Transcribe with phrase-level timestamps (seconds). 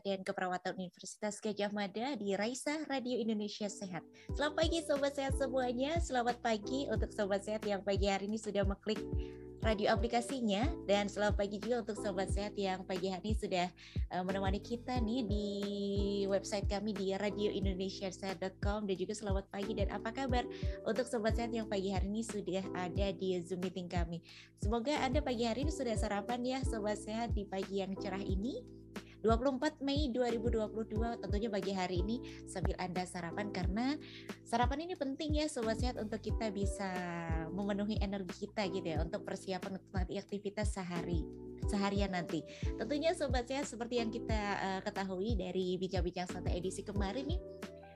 [0.00, 4.04] dan keperawatan Universitas Gajah Mada di Raisa Radio Indonesia Sehat.
[4.32, 6.00] Selamat pagi sobat sehat semuanya.
[6.00, 9.00] Selamat pagi untuk sobat sehat yang pagi hari ini sudah mengklik
[9.60, 13.66] radio aplikasinya dan selamat pagi juga untuk sobat sehat yang pagi hari ini sudah
[14.16, 15.46] uh, menemani kita nih di
[16.32, 20.48] website kami di radioindonesiasehat.com dan juga selamat pagi dan apa kabar
[20.88, 24.24] untuk sobat sehat yang pagi hari ini sudah ada di Zoom meeting kami.
[24.56, 28.79] Semoga Anda pagi hari ini sudah sarapan ya sobat sehat di pagi yang cerah ini
[29.20, 32.16] 24 Mei 2022 tentunya bagi hari ini
[32.48, 33.96] sambil Anda sarapan karena
[34.44, 36.88] sarapan ini penting ya sobat sehat untuk kita bisa
[37.52, 41.20] memenuhi energi kita gitu ya untuk persiapan untuk nanti aktivitas sehari
[41.68, 42.40] seharian nanti.
[42.80, 47.40] Tentunya sobat sehat seperti yang kita uh, ketahui dari bincang-bincang santai edisi kemarin nih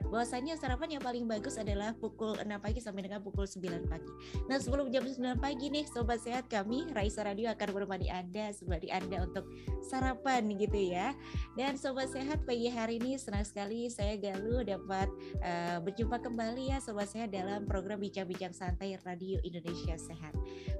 [0.09, 4.11] bahwasanya sarapan yang paling bagus adalah pukul 6 pagi sampai dengan pukul 9 pagi.
[4.47, 8.89] Nah, sebelum jam 9 pagi nih sobat sehat kami Raisa Radio akan menemani Anda sebagai
[8.91, 9.49] Anda untuk
[9.85, 11.13] sarapan gitu ya.
[11.57, 15.09] Dan sobat sehat pagi hari ini senang sekali saya Galuh dapat
[15.41, 20.33] uh, berjumpa kembali ya sobat sehat dalam program Bincang-bincang Santai Radio Indonesia Sehat.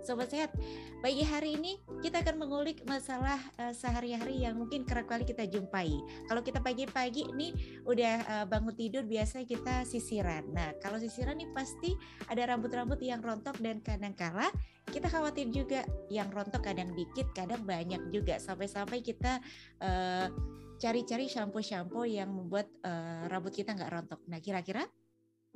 [0.06, 0.54] Sobat sehat,
[1.02, 5.98] pagi hari ini kita akan mengulik masalah uh, sehari-hari yang mungkin kerap kali kita jumpai.
[6.30, 7.52] Kalau kita pagi-pagi nih
[7.86, 10.44] udah uh, bangun tidur biasanya kita sisiran.
[10.52, 11.96] Nah, kalau sisiran nih pasti
[12.28, 14.52] ada rambut-rambut yang rontok dan kadang kala
[14.92, 19.40] kita khawatir juga yang rontok kadang dikit, kadang banyak juga sampai-sampai kita
[19.80, 20.28] uh,
[20.76, 24.20] cari-cari shampoo-shampoo yang membuat uh, rambut kita nggak rontok.
[24.28, 24.84] Nah, kira-kira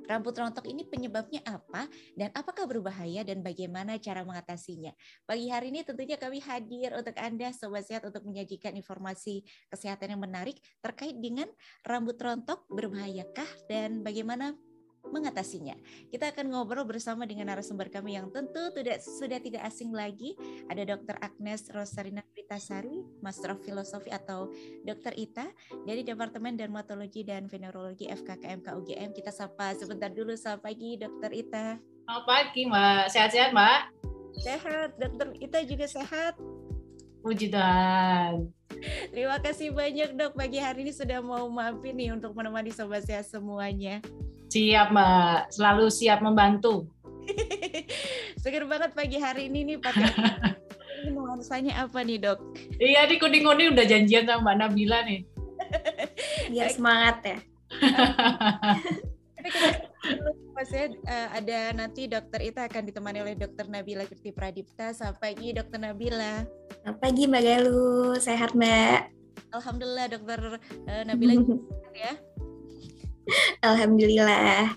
[0.08, 4.94] Rambut rontok ini penyebabnya apa dan apakah berbahaya dan bagaimana cara mengatasinya?
[5.26, 10.22] Pagi hari ini tentunya kami hadir untuk Anda Sobat Sehat untuk menyajikan informasi kesehatan yang
[10.22, 11.46] menarik terkait dengan
[11.84, 14.56] rambut rontok berbahayakah dan bagaimana
[15.10, 15.74] mengatasinya.
[16.08, 20.38] Kita akan ngobrol bersama dengan narasumber kami yang tentu tidak sudah tidak asing lagi.
[20.70, 21.18] Ada Dr.
[21.20, 24.48] Agnes Rosarina Pritasari, Master of Philosophy atau
[24.86, 25.12] Dr.
[25.18, 25.50] Ita
[25.84, 29.10] dari Departemen Dermatologi dan Venerologi FKKMK UGM.
[29.12, 30.32] Kita sapa sebentar dulu.
[30.38, 31.30] Selamat pagi Dr.
[31.34, 31.76] Ita.
[32.06, 33.02] Selamat pagi Mbak.
[33.10, 33.80] Sehat-sehat Mbak?
[34.40, 34.88] Sehat.
[34.96, 35.28] Dr.
[35.42, 36.38] Ita juga sehat.
[37.20, 38.48] Puji Tuhan.
[39.12, 43.28] Terima kasih banyak dok pagi hari ini sudah mau mampir nih untuk menemani sobat sehat
[43.28, 44.00] semuanya.
[44.50, 46.90] Siap Mbak, selalu siap membantu.
[48.42, 50.10] Seger banget pagi hari ini nih pakai
[51.06, 52.42] ini mau tanya apa nih dok?
[52.82, 55.22] Iya di kuning-kuning udah janjian sama Mbak Nabila nih.
[56.50, 57.38] Biar semangat ya.
[59.38, 59.48] Tapi
[61.06, 64.90] uh, ada nanti dokter Ita akan ditemani oleh dokter Nabila Kirti Pradipta.
[64.90, 66.42] Selamat pagi dokter Nabila.
[66.82, 69.14] Selamat pagi Mbak Galuh, sehat Mbak.
[69.54, 70.58] Alhamdulillah dokter
[70.90, 71.38] uh, Nabila
[71.94, 72.18] ya.
[73.68, 74.74] Alhamdulillah.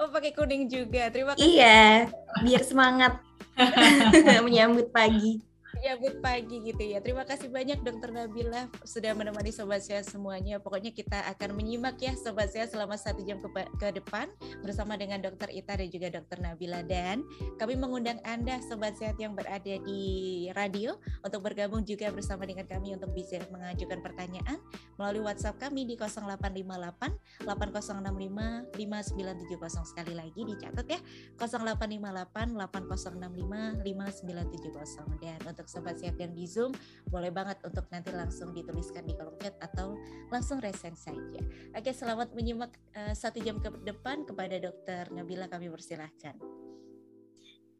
[0.00, 1.12] Oh pakai kuning juga.
[1.12, 1.44] Terima kasih.
[1.44, 2.08] Iya,
[2.40, 3.20] biar semangat
[4.46, 5.49] menyambut pagi
[5.80, 7.00] menyambut pagi gitu ya.
[7.00, 10.60] Terima kasih banyak Dokter Nabila sudah menemani sobat saya semuanya.
[10.60, 13.48] Pokoknya kita akan menyimak ya sobat saya selama satu jam ke,
[13.80, 14.28] ke depan
[14.60, 17.24] bersama dengan Dokter Ita dan juga Dokter Nabila dan
[17.56, 23.00] kami mengundang anda sobat sehat yang berada di radio untuk bergabung juga bersama dengan kami
[23.00, 24.60] untuk bisa mengajukan pertanyaan
[25.00, 31.00] melalui WhatsApp kami di 0858 8065 5970 sekali lagi dicatat ya
[31.40, 36.74] 0858 8065 5970 dan untuk sobat siap yang di Zoom,
[37.06, 39.94] boleh banget untuk nanti langsung dituliskan di kolom chat atau
[40.34, 41.38] langsung resen saja.
[41.70, 46.34] Oke, selamat menyimak uh, satu jam ke depan kepada Dokter Nabila kami persilahkan.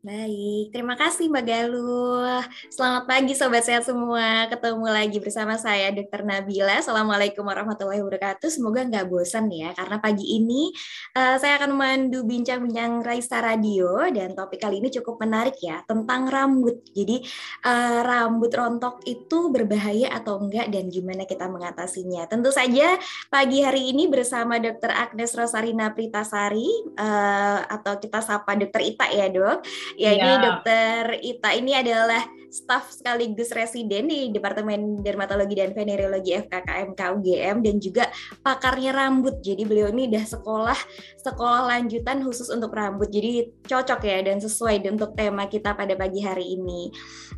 [0.01, 2.41] Baik, terima kasih Mbak Galuh.
[2.73, 4.49] Selamat pagi Sobat Sehat semua.
[4.49, 6.25] Ketemu lagi bersama saya Dr.
[6.25, 6.81] Nabila.
[6.81, 8.49] Assalamualaikum warahmatullahi wabarakatuh.
[8.49, 10.73] Semoga nggak bosan ya, karena pagi ini
[11.21, 16.33] uh, saya akan memandu bincang-bincang Raisa Radio dan topik kali ini cukup menarik ya, tentang
[16.33, 16.81] rambut.
[16.97, 17.21] Jadi
[17.69, 22.25] uh, rambut rontok itu berbahaya atau enggak dan gimana kita mengatasinya.
[22.25, 22.97] Tentu saja
[23.29, 24.97] pagi hari ini bersama Dr.
[24.97, 28.81] Agnes Rosarina Pritasari uh, atau kita sapa Dr.
[28.81, 29.61] Ita ya dok
[29.99, 30.39] Ya, ini ya.
[30.43, 37.77] dokter Ita ini adalah staf sekaligus residen di Departemen Dermatologi dan Venerologi FKKMK UGM dan
[37.79, 38.05] juga
[38.43, 39.39] pakarnya rambut.
[39.41, 40.79] Jadi beliau ini udah sekolah
[41.23, 43.09] sekolah lanjutan khusus untuk rambut.
[43.09, 46.91] Jadi cocok ya dan sesuai untuk tema kita pada pagi hari ini.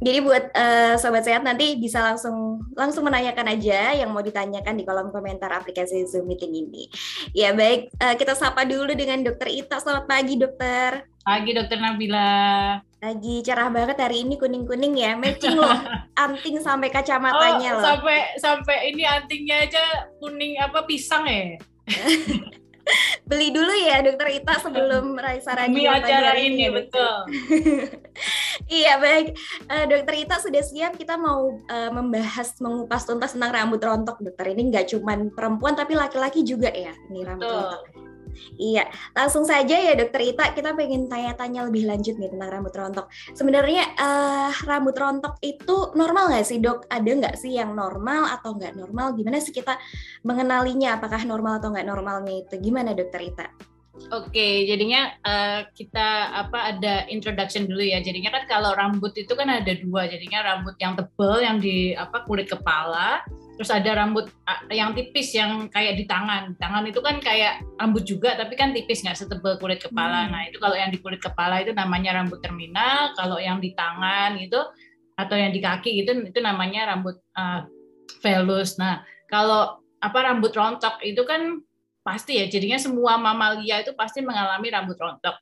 [0.02, 4.82] Jadi buat uh, sobat sehat nanti bisa langsung langsung menanyakan aja yang mau ditanyakan di
[4.82, 6.88] kolom komentar aplikasi Zoom meeting ini.
[7.36, 9.78] Ya baik, uh, kita sapa dulu dengan Dokter Ita.
[9.78, 11.06] Selamat pagi, Dokter.
[11.22, 12.91] Pagi Dokter Nabila.
[13.02, 15.74] Lagi cerah banget hari ini kuning-kuning ya, matching loh
[16.22, 17.82] anting sampai kacamatanya oh, loh.
[17.82, 21.58] Sampai sampai ini antingnya aja kuning apa pisang ya?
[23.26, 27.14] Beli dulu ya Dokter Ita sebelum Raisa Demi acara ini, ini betul.
[28.70, 29.34] Iya baik,
[29.66, 30.94] uh, Dokter Ita sudah siap.
[30.94, 34.54] Kita mau uh, membahas mengupas tuntas tentang rambut rontok, Dokter.
[34.54, 37.58] Ini nggak cuma perempuan tapi laki-laki juga ya, ini rambut Betul.
[37.58, 38.11] rontok.
[38.56, 43.06] Iya, langsung saja ya Dokter Ita, kita pengen tanya-tanya lebih lanjut nih tentang rambut rontok.
[43.32, 46.88] Sebenarnya uh, rambut rontok itu normal nggak sih dok?
[46.88, 49.16] Ada nggak sih yang normal atau nggak normal?
[49.16, 49.76] Gimana sih kita
[50.24, 52.54] mengenalinya apakah normal atau nggak normalnya itu?
[52.60, 53.46] Gimana Dokter Ita?
[54.10, 58.00] Oke, jadinya uh, kita apa ada introduction dulu ya.
[58.00, 60.08] Jadinya kan kalau rambut itu kan ada dua.
[60.08, 63.20] Jadinya rambut yang tebal yang di apa kulit kepala,
[63.62, 64.26] terus ada rambut
[64.74, 66.58] yang tipis yang kayak di tangan.
[66.58, 70.26] Tangan itu kan kayak rambut juga tapi kan tipis nggak setebal kulit kepala.
[70.26, 70.34] Hmm.
[70.34, 74.34] Nah, itu kalau yang di kulit kepala itu namanya rambut terminal, kalau yang di tangan
[74.42, 74.58] gitu
[75.14, 77.62] atau yang di kaki itu itu namanya rambut uh,
[78.18, 78.82] velus.
[78.82, 81.62] Nah, kalau apa rambut rontok itu kan
[82.02, 85.38] pasti ya jadinya semua mamalia itu pasti mengalami rambut rontok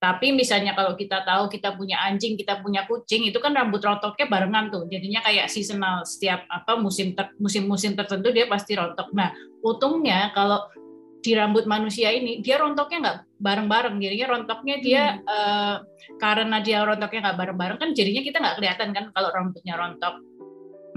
[0.00, 4.32] tapi misalnya kalau kita tahu kita punya anjing kita punya kucing itu kan rambut rontoknya
[4.32, 4.88] barengan tuh.
[4.88, 9.12] Jadinya kayak seasonal setiap apa musim ter, musim-musim tertentu dia pasti rontok.
[9.12, 10.72] Nah untungnya kalau
[11.20, 14.00] di rambut manusia ini dia rontoknya nggak bareng-bareng.
[14.00, 15.28] Jadinya rontoknya dia hmm.
[15.28, 15.76] uh,
[16.16, 20.16] karena dia rontoknya nggak bareng-bareng kan jadinya kita nggak kelihatan kan kalau rambutnya rontok.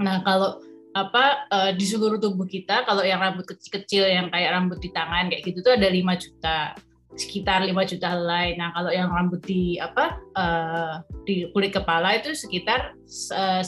[0.00, 0.64] Nah kalau
[0.96, 5.28] apa uh, di seluruh tubuh kita kalau yang rambut kecil-kecil yang kayak rambut di tangan
[5.28, 6.72] kayak gitu tuh ada 5 juta
[7.14, 8.58] sekitar 5 juta helai.
[8.58, 12.94] Nah, kalau yang rambut di apa uh, di kulit kepala itu sekitar
[13.34, 13.62] uh,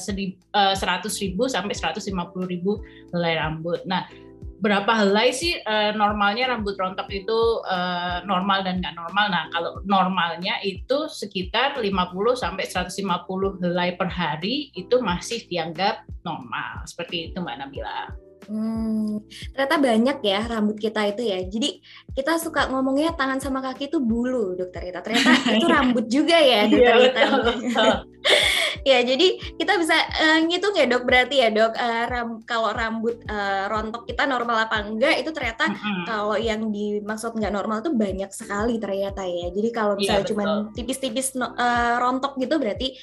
[0.75, 2.11] seratus ribu sampai 150
[2.47, 2.83] ribu
[3.15, 3.83] helai rambut.
[3.87, 4.11] Nah,
[4.59, 7.39] berapa helai sih uh, normalnya rambut rontok itu
[7.69, 9.27] uh, normal dan nggak normal.
[9.31, 11.87] Nah, kalau normalnya itu sekitar 50
[12.35, 16.83] sampai 150 helai per hari itu masih dianggap normal.
[16.89, 18.26] Seperti itu Mbak Nabila.
[18.47, 21.43] Hmm, ternyata banyak ya rambut kita itu ya.
[21.43, 21.83] Jadi
[22.15, 25.03] kita suka ngomongnya tangan sama kaki itu bulu, dokter Rita.
[25.03, 27.23] Ternyata itu rambut juga ya, dokter iya, Rita.
[28.91, 29.27] ya, jadi
[29.59, 31.03] kita bisa uh, ngitung ya dok.
[31.03, 35.67] Berarti ya dok, uh, ram, kalau rambut uh, rontok kita normal apa enggak itu ternyata
[35.67, 36.05] mm -hmm.
[36.07, 39.51] kalau yang dimaksud nggak normal itu banyak sekali ternyata ya.
[39.51, 42.95] Jadi kalau iya, misalnya yeah, cuma tipis-tipis uh, rontok gitu berarti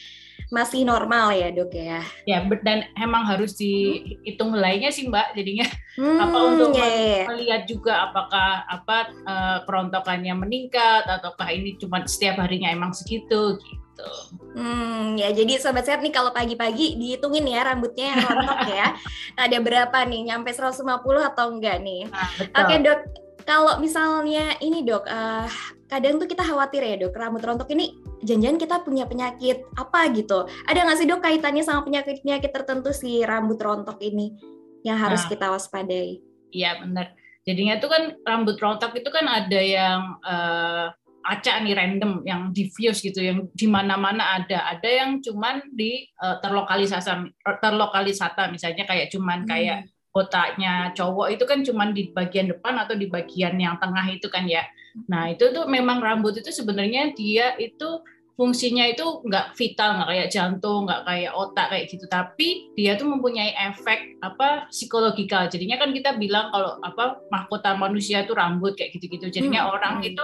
[0.54, 2.06] masih normal ya dok ya?
[2.30, 5.66] Ya dan emang harus dihitung helainya sih mbak jadinya
[5.98, 7.26] hmm, apa untuk yeah, yeah.
[7.34, 14.10] melihat juga apakah apa uh, kerontokannya meningkat ataukah ini cuma setiap harinya emang segitu gitu.
[14.54, 18.88] Hmm ya jadi sobat sehat nih kalau pagi-pagi dihitungin ya rambutnya yang rontok ya
[19.44, 20.86] ada berapa nih nyampe 150
[21.34, 22.06] atau enggak nih?
[22.14, 23.00] Nah, Oke dok
[23.44, 25.50] kalau misalnya ini dok uh,
[25.94, 30.50] kadang tuh kita khawatir ya dok rambut rontok ini janjian kita punya penyakit apa gitu.
[30.66, 34.34] Ada nggak sih dok kaitannya sama penyakit-penyakit tertentu si rambut rontok ini
[34.82, 36.18] yang harus nah, kita waspadai?
[36.50, 37.14] Iya benar.
[37.46, 40.90] Jadinya tuh kan rambut rontok itu kan ada yang uh,
[41.24, 44.74] acak nih random, yang diffuse gitu, yang di mana-mana ada.
[44.74, 49.50] Ada yang cuman di uh, terlokalisasi, terlokalisata misalnya kayak cuman hmm.
[49.50, 49.80] kayak
[50.14, 54.50] otaknya cowok itu kan cuman di bagian depan atau di bagian yang tengah itu kan
[54.50, 54.66] ya.
[55.10, 58.02] Nah itu tuh memang rambut itu sebenarnya dia itu
[58.34, 63.06] fungsinya itu nggak vital nggak kayak jantung nggak kayak otak kayak gitu tapi dia tuh
[63.06, 68.90] mempunyai efek apa psikologikal jadinya kan kita bilang kalau apa mahkota manusia itu rambut kayak
[68.98, 69.74] gitu-gitu jadinya hmm.
[69.78, 70.10] orang hmm.
[70.10, 70.24] itu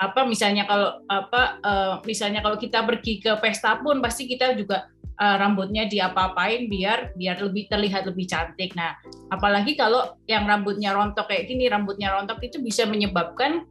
[0.00, 4.88] apa misalnya kalau apa uh, misalnya kalau kita pergi ke pesta pun pasti kita juga
[5.20, 8.72] uh, rambutnya diapa-apain biar biar lebih terlihat lebih cantik.
[8.72, 8.96] Nah,
[9.28, 13.68] apalagi kalau yang rambutnya rontok kayak gini, rambutnya rontok itu bisa menyebabkan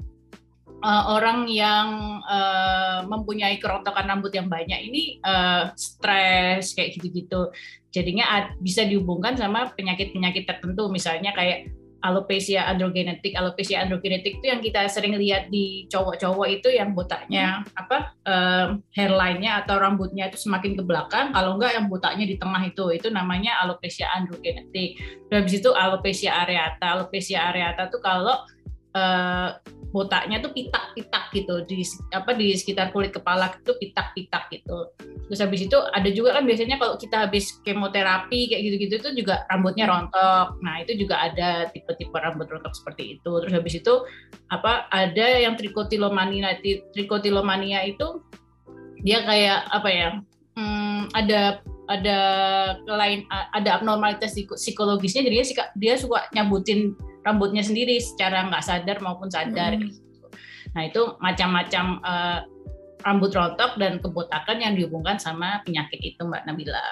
[0.84, 7.52] uh, orang yang uh, mempunyai kerontokan rambut yang banyak ini uh, stres kayak gitu-gitu.
[7.90, 13.36] Jadinya bisa dihubungkan sama penyakit-penyakit tertentu, misalnya kayak alopecia androgenetik.
[13.36, 19.64] Alopecia androgenetik itu yang kita sering lihat di cowok-cowok itu yang botaknya apa uh, hairline-nya
[19.66, 21.36] atau rambutnya itu semakin ke belakang.
[21.36, 25.00] Kalau enggak yang botaknya di tengah itu, itu namanya alopecia androgenetik.
[25.28, 26.88] Dan habis itu alopecia areata.
[27.00, 28.48] Alopecia areata tuh kalau
[28.96, 31.82] uh, botaknya tuh pitak-pitak gitu di
[32.14, 34.94] apa di sekitar kulit kepala itu pitak-pitak gitu.
[35.30, 39.50] Terus habis itu ada juga kan biasanya kalau kita habis kemoterapi kayak gitu-gitu itu juga
[39.50, 40.62] rambutnya rontok.
[40.62, 43.32] Nah, itu juga ada tipe-tipe rambut rontok seperti itu.
[43.42, 43.94] Terus habis itu
[44.54, 46.62] apa ada yang trikotilomania
[46.94, 48.22] trikotilomania itu
[49.02, 50.10] dia kayak apa ya?
[50.54, 52.20] Hmm, ada ada
[52.86, 56.94] lain ada abnormalitas psikologisnya jadinya dia suka nyabutin
[57.30, 59.78] rambutnya sendiri secara nggak sadar maupun sadar.
[59.78, 59.86] Hmm.
[59.86, 60.26] Gitu.
[60.74, 62.40] Nah itu macam-macam uh,
[63.06, 66.84] rambut rontok dan kebotakan yang dihubungkan sama penyakit itu Mbak Nabila.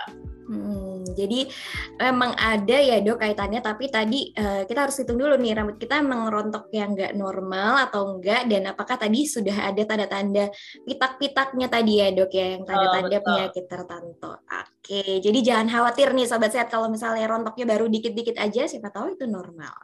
[0.48, 1.51] Hmm, jadi
[2.00, 6.00] memang ada ya dok kaitannya, tapi tadi uh, kita harus hitung dulu nih rambut kita
[6.00, 10.48] emang rontok yang nggak normal atau enggak, dan apakah tadi sudah ada tanda-tanda
[10.88, 14.32] pitak-pitaknya tadi ya dok ya, yang tanda-tanda oh, penyakit tertentu.
[14.88, 19.20] Oke, jadi jangan khawatir nih sobat sehat kalau misalnya rontoknya baru dikit-dikit aja, siapa tahu
[19.20, 19.75] itu normal.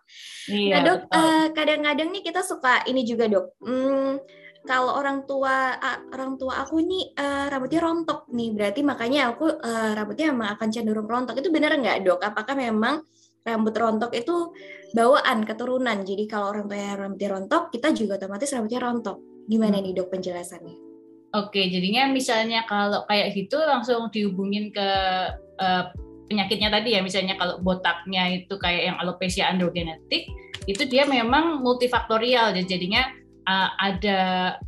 [0.48, 3.60] Iya, nah dok, uh, kadang-kadang nih kita suka ini juga dok.
[3.60, 4.16] Hmm,
[4.64, 5.76] kalau orang tua
[6.16, 10.68] orang tua aku nih uh, rambutnya rontok nih berarti makanya aku uh, rambutnya emang akan
[10.72, 13.04] cenderung rontok itu benar nggak dok apakah memang
[13.44, 14.56] rambut rontok itu
[14.96, 19.20] bawaan keturunan jadi kalau orang tua yang rambutnya rontok kita juga otomatis rambutnya rontok
[19.52, 19.84] gimana hmm.
[19.84, 20.93] nih dok penjelasannya
[21.34, 24.90] Oke, jadinya misalnya kalau kayak gitu langsung dihubungin ke
[25.58, 25.90] uh,
[26.30, 30.30] penyakitnya tadi ya, misalnya kalau botaknya itu kayak yang alopecia androgenetik,
[30.70, 33.10] itu dia memang multifaktorial, jadinya
[33.50, 34.20] uh, ada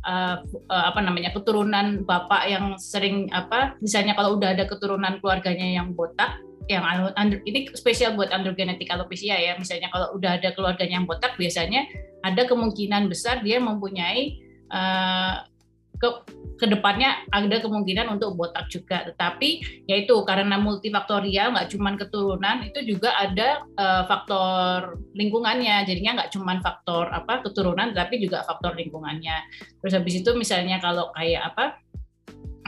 [0.02, 5.80] uh, uh, apa namanya keturunan bapak yang sering apa misalnya kalau udah ada keturunan keluarganya
[5.80, 6.82] yang botak yang
[7.14, 9.54] under, ini spesial buat androgenetic alopecia ya.
[9.54, 11.86] Misalnya kalau udah ada keluarganya yang botak biasanya
[12.26, 14.42] ada kemungkinan besar dia mempunyai
[14.74, 15.46] uh,
[16.02, 16.08] ke
[16.56, 19.04] ke depannya ada kemungkinan untuk botak juga.
[19.12, 19.48] Tetapi
[19.86, 25.84] yaitu karena multifaktorial nggak cuma keturunan itu juga ada uh, faktor lingkungannya.
[25.84, 29.36] Jadinya nggak cuma faktor apa keturunan tapi juga faktor lingkungannya.
[29.84, 31.64] Terus habis itu misalnya kalau kayak apa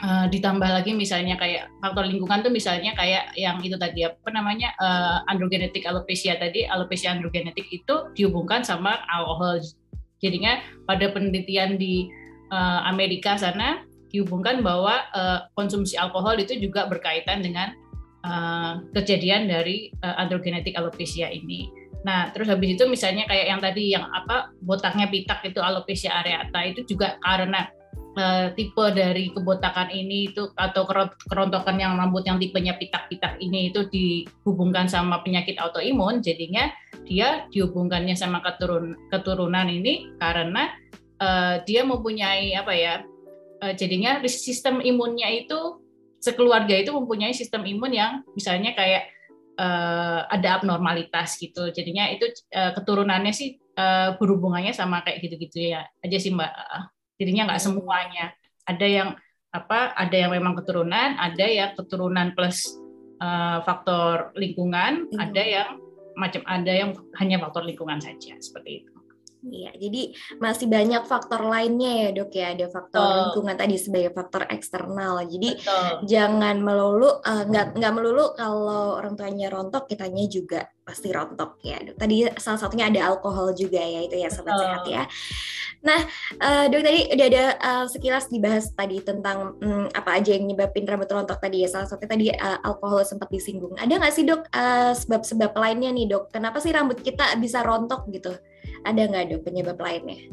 [0.05, 4.71] uh, ditambah lagi misalnya kayak faktor lingkungan tuh misalnya kayak yang itu tadi apa namanya
[4.79, 9.59] uh, androgenetik alopecia tadi alopecia androgenetik itu dihubungkan sama alkohol.
[10.19, 12.11] Jadinya pada penelitian di
[12.51, 17.77] uh, Amerika sana dihubungkan bahwa uh, konsumsi alkohol itu juga berkaitan dengan
[18.25, 21.69] uh, kejadian dari uh, androgenetic alopecia ini.
[22.07, 26.63] Nah, terus habis itu misalnya kayak yang tadi yang apa botaknya pitak itu alopecia areata
[26.65, 27.69] itu juga karena
[28.17, 30.87] uh, tipe dari kebotakan ini itu atau
[31.27, 36.71] kerontokan yang rambut yang tipenya pitak-pitak ini itu dihubungkan sama penyakit autoimun, jadinya
[37.05, 40.71] dia dihubungkannya sama keturun, keturunan ini karena
[41.21, 42.95] uh, dia mempunyai apa ya
[43.63, 45.83] uh, jadinya sistem imunnya itu
[46.19, 49.11] sekeluarga itu mempunyai sistem imun yang misalnya kayak
[49.55, 51.71] uh, ada abnormalitas gitu.
[51.71, 56.51] Jadinya itu uh, keturunannya sih uh, berhubungannya sama kayak gitu-gitu ya aja sih mbak.
[57.19, 58.35] Jadinya nggak semuanya.
[58.67, 59.09] Ada yang
[59.49, 62.69] apa ada yang memang keturunan ada yang keturunan plus
[63.25, 65.17] uh, faktor lingkungan hmm.
[65.17, 65.69] ada yang
[66.19, 68.98] macam ada yang hanya faktor lingkungan saja seperti itu
[69.39, 72.59] Iya, jadi masih banyak faktor lainnya ya dok ya.
[72.59, 73.19] Ada faktor Betul.
[73.23, 75.23] lingkungan tadi sebagai faktor eksternal.
[75.31, 75.87] Jadi Betul.
[76.11, 81.79] jangan melulu uh, nggak nggak melulu kalau orang tuanya rontok, kitanya juga pasti rontok ya
[81.87, 81.97] dok.
[82.03, 84.63] Tadi salah satunya ada alkohol juga ya itu ya sobat Betul.
[84.67, 85.03] sehat ya.
[85.87, 86.01] Nah
[86.43, 90.83] uh, dok tadi udah ada uh, sekilas dibahas tadi tentang um, apa aja yang nyebabin
[90.83, 91.71] rambut rontok tadi ya.
[91.71, 93.79] Salah satunya tadi uh, alkohol sempat disinggung.
[93.79, 94.51] Ada nggak sih dok
[94.99, 96.35] sebab-sebab uh, lainnya nih dok?
[96.35, 98.35] Kenapa sih rambut kita bisa rontok gitu?
[98.87, 100.29] Ada nggak dok penyebab lainnya?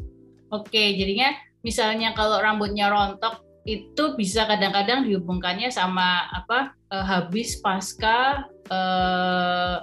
[0.52, 1.34] Oke, jadinya
[1.66, 9.82] misalnya kalau rambutnya rontok itu bisa kadang-kadang dihubungkannya sama apa uh, habis pasca uh,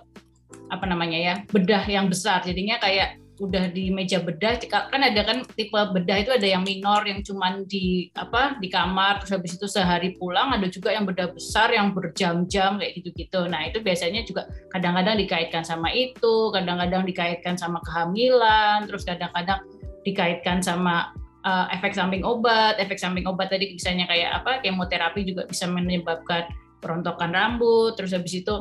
[0.72, 5.42] apa namanya ya bedah yang besar jadinya kayak udah di meja bedah kan ada kan
[5.58, 9.66] tipe bedah itu ada yang minor yang cuman di apa di kamar terus habis itu
[9.66, 13.50] sehari pulang ada juga yang bedah besar yang berjam-jam kayak gitu-gitu.
[13.50, 19.66] Nah itu biasanya juga kadang-kadang dikaitkan sama itu kadang-kadang dikaitkan sama kehamilan terus kadang-kadang
[20.06, 21.10] dikaitkan sama
[21.42, 22.78] uh, efek samping obat.
[22.78, 26.46] Efek samping obat tadi misalnya kayak apa kemoterapi juga bisa menyebabkan
[26.84, 28.56] perontokan rambut terus habis itu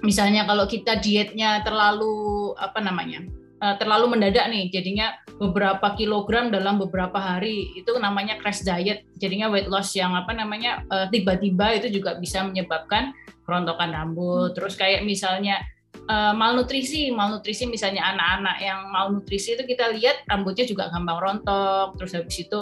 [0.00, 3.28] misalnya kalau kita dietnya terlalu apa namanya
[3.62, 4.70] uh, terlalu mendadak nih.
[4.70, 9.06] Jadinya beberapa kilogram dalam beberapa hari itu namanya crash diet.
[9.18, 13.14] Jadinya weight loss yang apa namanya eh, tiba-tiba itu juga bisa menyebabkan
[13.46, 14.50] kerontokan rambut.
[14.50, 14.54] Hmm.
[14.58, 15.62] terus kayak misalnya
[16.10, 17.14] uh, malnutrisi.
[17.14, 21.96] Malnutrisi misalnya anak-anak yang malnutrisi itu kita lihat rambutnya juga gampang rontok.
[22.02, 22.58] Terus habis itu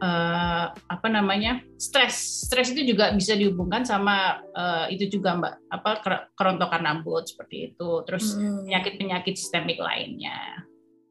[0.00, 2.48] uh, apa namanya stres.
[2.48, 5.54] Stres itu juga bisa dihubungkan sama uh, itu juga mbak.
[5.70, 5.90] Apa
[6.34, 8.02] kerontokan rambut seperti itu.
[8.08, 8.66] Terus hmm.
[8.66, 10.64] penyakit penyakit sistemik lainnya.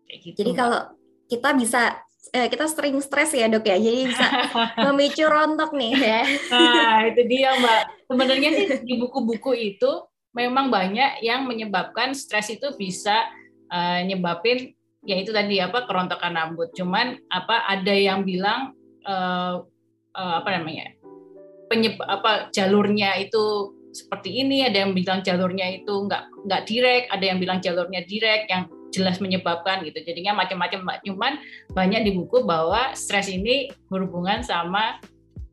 [0.10, 0.38] Kayak gitu.
[0.44, 0.82] Jadi kalau
[1.30, 1.82] kita bisa
[2.34, 3.78] eh, kita sering stres ya dok ya.
[3.78, 4.28] Jadi bisa
[4.90, 6.22] memicu rontok nih ya.
[6.52, 7.84] Nah itu dia mbak.
[8.10, 13.26] Sebenarnya sih di buku-buku itu memang banyak yang menyebabkan stres itu bisa
[13.70, 14.74] uh, nyebabin
[15.06, 16.74] ya itu tadi apa kerontokan rambut.
[16.74, 18.76] Cuman apa ada yang bilang
[19.06, 19.64] uh,
[20.16, 20.96] uh, apa namanya
[21.70, 27.26] penyeb apa jalurnya itu seperti ini ada yang bilang jalurnya itu nggak nggak direct ada
[27.26, 30.02] yang bilang jalurnya direct yang jelas menyebabkan gitu.
[30.02, 31.38] Jadinya macam-macam cuman
[31.78, 34.98] banyak di buku bahwa stres ini berhubungan sama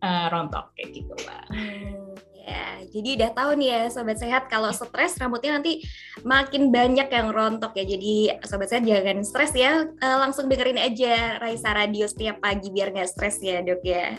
[0.03, 4.71] uh, rontok kayak gitu lah hmm, ya, jadi udah tahu nih ya sobat sehat kalau
[4.71, 5.83] stres rambutnya nanti
[6.23, 7.85] makin banyak yang rontok ya.
[7.85, 8.15] Jadi
[8.47, 13.11] sobat sehat jangan stres ya, uh, langsung dengerin aja Raisa Radio setiap pagi biar nggak
[13.11, 14.15] stres ya dok ya.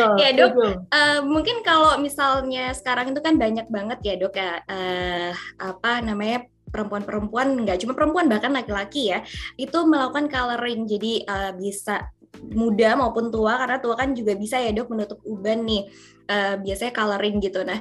[0.00, 0.56] Oh, ya dok,
[0.90, 6.48] uh, mungkin kalau misalnya sekarang itu kan banyak banget ya dok ya uh, apa namanya
[6.70, 9.26] perempuan-perempuan nggak cuma perempuan bahkan laki-laki ya
[9.58, 12.08] itu melakukan coloring jadi uh, bisa
[12.50, 15.90] muda maupun tua karena tua kan juga bisa ya dok menutup uban nih
[16.30, 17.60] uh, biasanya coloring gitu.
[17.66, 17.78] Nah,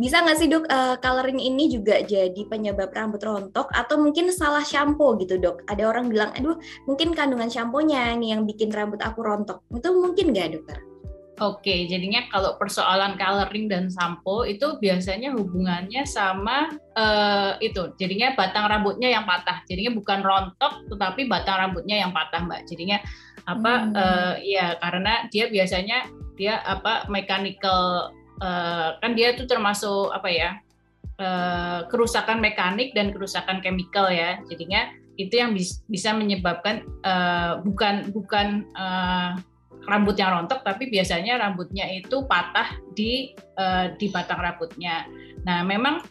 [0.00, 4.64] bisa nggak sih dok uh, coloring ini juga jadi penyebab rambut rontok atau mungkin salah
[4.64, 5.62] shampoo gitu dok?
[5.70, 9.62] Ada orang bilang, aduh mungkin kandungan shampoo-nya nih yang bikin rambut aku rontok.
[9.70, 10.89] Itu mungkin nggak dokter?
[11.40, 16.68] Oke, jadinya kalau persoalan coloring dan sampo itu biasanya hubungannya sama
[17.00, 17.96] uh, itu.
[17.96, 19.64] Jadinya batang rambutnya yang patah.
[19.64, 22.68] Jadinya bukan rontok, tetapi batang rambutnya yang patah, Mbak.
[22.68, 23.00] Jadinya
[23.48, 23.72] apa?
[23.72, 23.96] Hmm.
[23.96, 28.12] Uh, ya karena dia biasanya dia apa mechanical
[28.44, 30.50] uh, kan dia itu termasuk apa ya
[31.24, 34.44] uh, kerusakan mekanik dan kerusakan chemical ya.
[34.52, 39.40] Jadinya itu yang bis, bisa menyebabkan uh, bukan bukan uh,
[39.88, 45.08] rambut yang rontok tapi biasanya rambutnya itu patah di uh, di batang rambutnya.
[45.46, 46.04] Nah, memang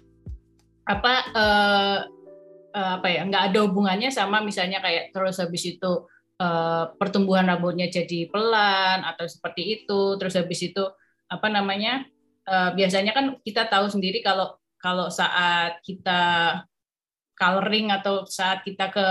[0.89, 1.97] apa uh,
[2.73, 6.09] uh, apa ya nggak ada hubungannya sama misalnya kayak terus habis itu
[6.41, 10.81] uh, pertumbuhan rambutnya jadi pelan atau seperti itu terus habis itu
[11.29, 12.09] apa namanya
[12.49, 16.21] uh, biasanya kan kita tahu sendiri kalau kalau saat kita
[17.39, 19.07] coloring atau saat kita ke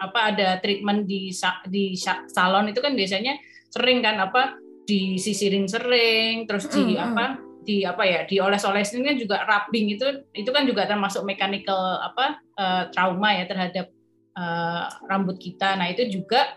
[0.00, 1.34] apa ada treatment di
[1.68, 1.92] di
[2.32, 3.36] salon itu kan biasanya
[3.76, 4.56] sering kan apa
[4.88, 7.06] disisirin sering terus di mm -hmm.
[7.12, 7.24] apa
[7.66, 12.82] di apa ya dioles-olesin kan juga rubbing itu itu kan juga termasuk mechanical apa uh,
[12.94, 13.90] trauma ya terhadap
[14.38, 15.74] uh, rambut kita.
[15.74, 16.54] Nah itu juga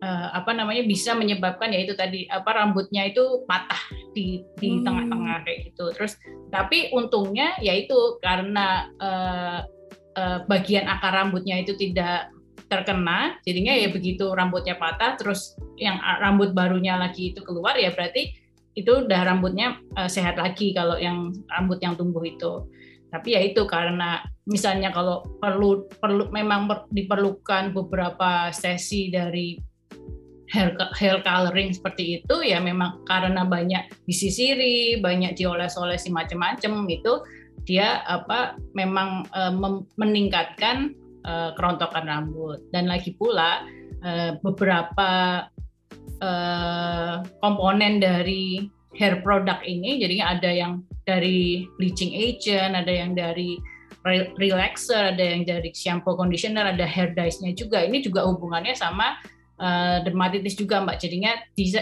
[0.00, 3.78] uh, apa namanya bisa menyebabkan ya itu tadi apa rambutnya itu patah
[4.16, 5.92] di di tengah-tengah kayak gitu.
[5.92, 6.16] Terus
[6.48, 9.60] tapi untungnya yaitu karena uh,
[10.16, 12.32] uh, bagian akar rambutnya itu tidak
[12.66, 18.46] terkena jadinya ya begitu rambutnya patah terus yang rambut barunya lagi itu keluar ya berarti
[18.76, 22.68] itu udah rambutnya uh, sehat lagi kalau yang rambut yang tumbuh itu.
[23.08, 29.56] Tapi ya itu karena misalnya kalau perlu perlu memang diperlukan beberapa sesi dari
[30.52, 37.18] hair hair coloring seperti itu ya memang karena banyak disisiri banyak dioles-olesi macam-macam itu
[37.66, 39.50] dia apa memang uh,
[39.98, 40.94] meningkatkan
[41.26, 42.62] uh, kerontokan rambut.
[42.70, 43.66] Dan lagi pula
[44.06, 45.10] uh, beberapa
[46.22, 53.60] uh, komponen dari hair product ini jadinya ada yang dari bleaching agent ada yang dari
[54.38, 57.82] relaxer ada yang dari shampoo conditioner ada hair dye-nya juga.
[57.82, 59.18] Ini juga hubungannya sama
[59.58, 61.02] uh, dermatitis juga mbak.
[61.02, 61.34] Jadinya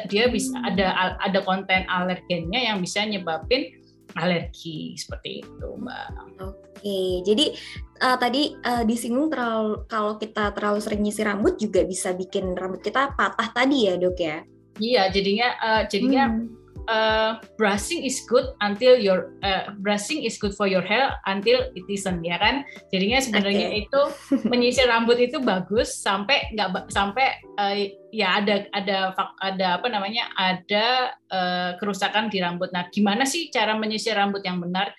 [0.09, 3.84] dia, bisa ada ada konten alergennya yang bisa nyebabin
[4.19, 6.09] alergi seperti itu mbak.
[6.43, 7.55] Oke, jadi
[8.03, 12.83] uh, tadi uh, disinggung terlalu kalau kita terlalu sering nyisir rambut juga bisa bikin rambut
[12.83, 14.47] kita patah tadi ya dok ya?
[14.79, 16.64] Iya, jadinya uh, jadinya hmm.
[16.89, 21.87] Uh, brushing is good until your uh, brushing is good for your hair until it
[21.89, 22.65] isn't ya kan?
[22.93, 23.85] Jadinya sebenarnya okay.
[23.87, 24.01] itu
[24.51, 27.75] menyisir rambut itu bagus sampai nggak sampai uh,
[28.15, 32.71] ya ada ada ada apa namanya ada uh, kerusakan di rambut.
[32.71, 34.93] Nah, gimana sih cara menyisir rambut yang benar?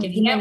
[0.00, 0.38] Jadinya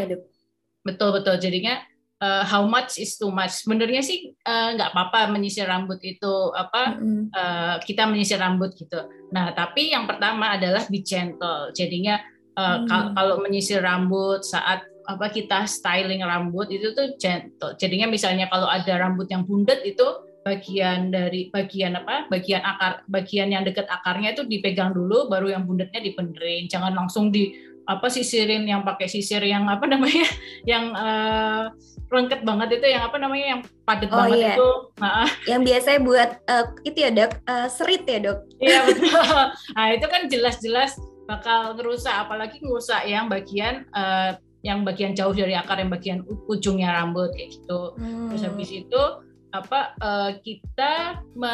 [0.82, 1.78] betul betul jadinya
[2.22, 3.66] uh, how much is too much.
[3.66, 7.24] Sebenarnya sih eh, nggak uh, apa-apa menyisir rambut itu apa mm-hmm.
[7.34, 9.02] uh, kita menyisir rambut gitu.
[9.34, 11.74] Nah tapi yang pertama adalah be gentle.
[11.74, 12.22] Jadinya
[12.56, 13.18] uh, mm.
[13.18, 17.74] kalau menyisir rambut saat apa kita styling rambut itu tuh gentle.
[17.76, 20.06] Jadinya misalnya kalau ada rambut yang bundet itu
[20.42, 25.66] bagian dari bagian apa bagian akar bagian yang dekat akarnya itu dipegang dulu baru yang
[25.66, 26.70] bundetnya dibenerin.
[26.70, 30.26] Jangan langsung di apa sisirin yang pakai sisir yang apa namanya
[30.72, 31.74] yang uh,
[32.12, 34.54] lengket banget itu yang apa namanya yang padat oh, banget iya.
[34.54, 35.28] itu nah.
[35.48, 39.38] yang biasanya buat uh, itu ya dok uh, serit ya dok iya betul
[39.74, 45.58] nah itu kan jelas-jelas bakal ngerusak apalagi ngerusak yang bagian uh, yang bagian jauh dari
[45.58, 48.30] akar yang bagian ujungnya rambut kayak gitu hmm.
[48.30, 49.04] terus habis itu
[49.52, 51.54] apa uh, kita me,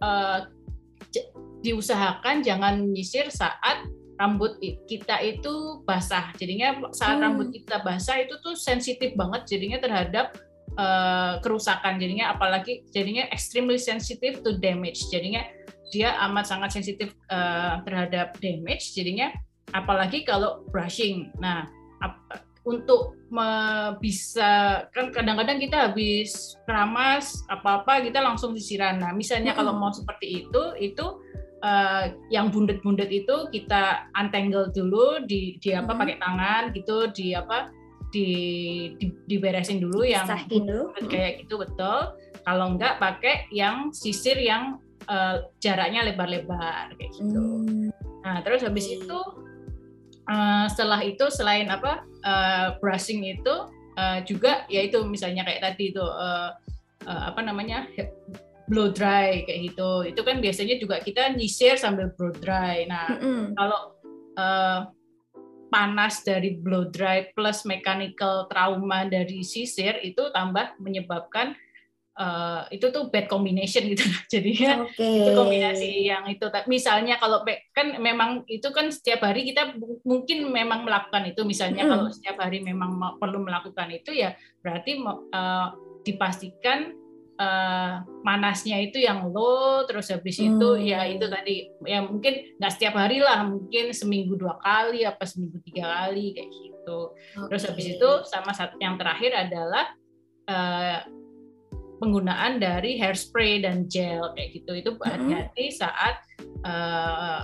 [0.00, 0.38] uh,
[1.64, 3.82] diusahakan jangan menyisir saat
[4.18, 4.58] rambut
[4.90, 6.34] kita itu basah.
[6.34, 7.24] Jadinya saat hmm.
[7.24, 10.34] rambut kita basah itu tuh sensitif banget jadinya terhadap
[10.74, 12.02] uh, kerusakan.
[12.02, 15.06] Jadinya apalagi jadinya extremely sensitive to damage.
[15.08, 15.46] Jadinya
[15.94, 18.92] dia amat sangat sensitif uh, terhadap damage.
[18.92, 19.30] Jadinya
[19.72, 21.30] apalagi kalau brushing.
[21.38, 21.70] Nah,
[22.02, 22.18] ap,
[22.68, 23.48] untuk me,
[24.02, 29.00] bisa kan kadang-kadang kita habis keramas apa-apa kita langsung disiram.
[29.00, 29.58] Nah, misalnya hmm.
[29.62, 31.06] kalau mau seperti itu itu
[31.62, 36.00] uh, yang bundet-bundet itu kita untangle dulu di di apa hmm.
[36.00, 37.72] pakai tangan gitu di apa
[38.08, 38.28] di,
[38.96, 40.96] di diberesin dulu yang dulu.
[41.12, 42.16] kayak gitu betul
[42.48, 44.80] kalau enggak pakai yang sisir yang
[45.12, 47.92] uh, jaraknya lebar-lebar kayak gitu hmm.
[48.24, 49.04] nah terus habis okay.
[49.04, 49.18] itu
[50.30, 53.68] uh, setelah itu selain apa uh, brushing itu
[54.00, 56.56] uh, juga yaitu misalnya kayak tadi itu uh,
[57.04, 57.84] uh, apa namanya
[58.68, 59.90] blow dry kayak gitu.
[60.04, 62.84] Itu kan biasanya juga kita nyisir sambil blow dry.
[62.84, 63.44] Nah, mm -hmm.
[63.56, 63.80] kalau
[64.36, 64.80] uh,
[65.68, 71.52] panas dari blow dry plus mechanical trauma dari sisir itu tambah menyebabkan
[72.18, 75.22] uh, itu tuh bad combination gitu jadinya okay.
[75.22, 80.82] itu kombinasi yang itu misalnya kalau kan memang itu kan setiap hari kita mungkin memang
[80.82, 81.90] melakukan itu misalnya mm.
[81.92, 86.96] kalau setiap hari memang perlu melakukan itu ya berarti uh, dipastikan
[87.38, 90.58] uh, manasnya itu yang low terus habis hmm.
[90.58, 95.24] itu ya itu tadi ya mungkin nggak setiap hari lah mungkin seminggu dua kali apa
[95.24, 97.48] seminggu tiga kali kayak gitu okay.
[97.48, 99.86] terus habis itu sama satu yang terakhir adalah
[100.50, 100.98] uh,
[101.98, 105.02] penggunaan dari hairspray dan gel kayak gitu itu hmm.
[105.02, 106.16] hati-hati saat
[106.62, 107.42] uh,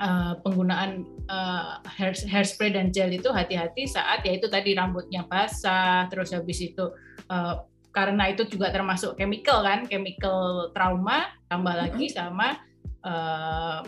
[0.00, 6.08] uh, penggunaan uh, hair, hairspray dan gel itu hati-hati saat ya itu tadi rambutnya basah
[6.08, 6.88] terus habis itu
[7.28, 12.58] uh, karena itu juga termasuk chemical kan, chemical trauma tambah lagi sama
[13.06, 13.86] uh,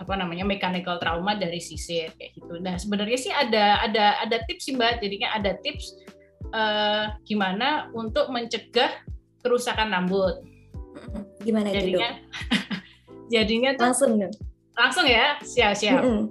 [0.00, 2.62] apa namanya mechanical trauma dari sisir kayak gitu.
[2.62, 5.98] Nah sebenarnya sih ada ada ada tips sih mbak, jadinya ada tips
[6.54, 9.02] uh, gimana untuk mencegah
[9.42, 10.46] kerusakan rambut.
[11.42, 12.22] Gimana jadinya?
[13.34, 14.14] jadinya tuh, langsung
[14.78, 16.00] langsung ya siap siap.
[16.00, 16.24] Mm -hmm.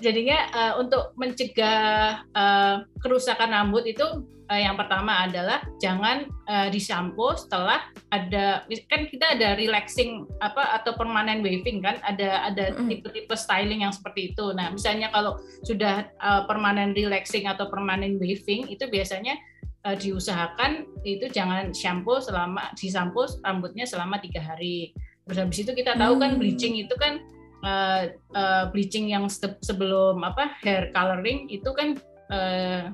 [0.00, 4.24] Jadinya uh, untuk mencegah uh, kerusakan rambut itu
[4.58, 11.40] yang pertama adalah jangan uh, disampo setelah ada kan kita ada relaxing apa atau permanent
[11.40, 14.50] waving kan ada ada tipe-tipe styling yang seperti itu.
[14.52, 19.38] Nah, misalnya kalau sudah uh, permanent relaxing atau permanent waving itu biasanya
[19.86, 24.90] uh, diusahakan itu jangan shampoo selama disampo rambutnya selama tiga hari.
[25.22, 27.22] Terus habis itu kita tahu kan bleaching itu kan
[27.62, 29.30] uh, uh, bleaching yang
[29.62, 31.94] sebelum apa hair coloring itu kan
[32.34, 32.90] uh,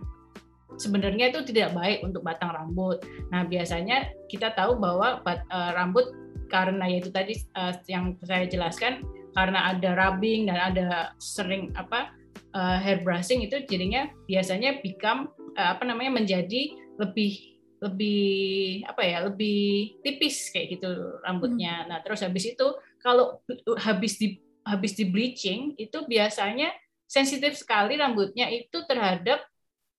[0.76, 3.00] sebenarnya itu tidak baik untuk batang rambut.
[3.32, 6.12] Nah, biasanya kita tahu bahwa bat, uh, rambut
[6.52, 9.04] karena yaitu tadi uh, yang saya jelaskan
[9.36, 12.12] karena ada rubbing dan ada sering apa
[12.56, 19.18] uh, hair brushing itu jadinya biasanya become uh, apa namanya menjadi lebih lebih apa ya
[19.30, 20.90] lebih tipis kayak gitu
[21.22, 21.86] rambutnya.
[21.86, 21.88] Hmm.
[21.94, 22.66] Nah terus habis itu
[22.98, 23.38] kalau
[23.78, 26.74] habis di habis di bleaching itu biasanya
[27.08, 29.46] sensitif sekali rambutnya itu terhadap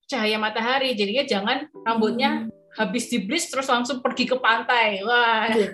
[0.09, 0.97] cahaya matahari.
[0.97, 2.75] Jadinya jangan rambutnya hmm.
[2.75, 5.05] habis di bleach terus langsung pergi ke pantai.
[5.05, 5.53] Wah.
[5.53, 5.69] Iya.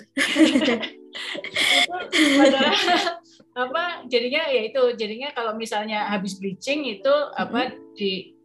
[1.72, 2.76] itu adalah
[3.64, 7.96] apa jadinya ya itu jadinya kalau misalnya habis bleaching itu apa hmm.
[7.96, 8.36] di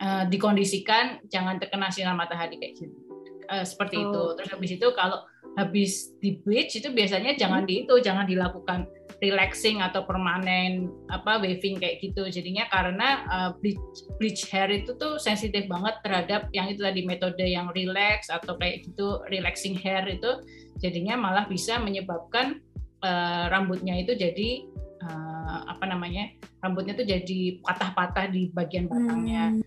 [0.00, 2.96] uh, dikondisikan jangan terkena sinar matahari kayak gitu.
[3.44, 4.08] Uh, seperti oh.
[4.08, 4.22] itu.
[4.40, 5.20] Terus habis itu kalau
[5.54, 8.88] habis di bleach itu biasanya jangan di itu, jangan dilakukan
[9.22, 12.26] relaxing atau permanen apa waving kayak gitu.
[12.30, 17.44] Jadinya karena uh, bleach, bleach hair itu tuh sensitif banget terhadap yang itu tadi metode
[17.44, 20.42] yang relax atau kayak gitu relaxing hair itu
[20.82, 22.62] jadinya malah bisa menyebabkan
[23.04, 24.66] uh, rambutnya itu jadi
[25.04, 26.30] uh, apa namanya?
[26.64, 29.52] rambutnya tuh jadi patah-patah di bagian batangnya.
[29.52, 29.60] Hmm.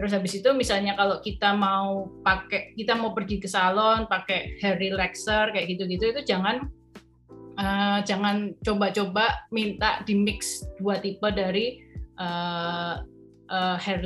[0.00, 4.80] Terus habis itu misalnya kalau kita mau pakai kita mau pergi ke salon pakai hair
[4.80, 6.66] relaxer kayak gitu-gitu itu jangan
[7.58, 11.82] uh, jangan coba-coba minta di mix dua tipe dari
[12.20, 13.00] uh,
[13.50, 13.98] uh, hair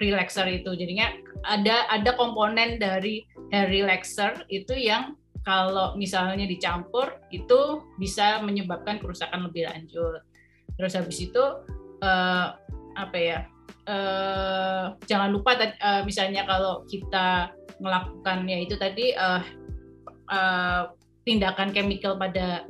[0.00, 0.70] relaxer itu.
[0.74, 1.14] Jadinya
[1.46, 3.22] ada ada komponen dari
[3.54, 5.14] hair relaxer itu yang
[5.46, 10.20] kalau misalnya dicampur itu bisa menyebabkan kerusakan lebih lanjut.
[10.76, 11.44] Terus habis itu
[12.04, 12.46] uh,
[12.96, 13.40] apa ya?
[13.88, 17.50] Uh, jangan lupa uh, misalnya kalau kita
[17.80, 19.40] melakukan ya itu tadi uh,
[20.28, 20.92] uh,
[21.24, 22.68] tindakan chemical pada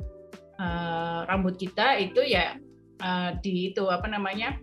[0.61, 2.53] uh, rambut kita itu ya
[3.01, 4.61] uh, di itu apa namanya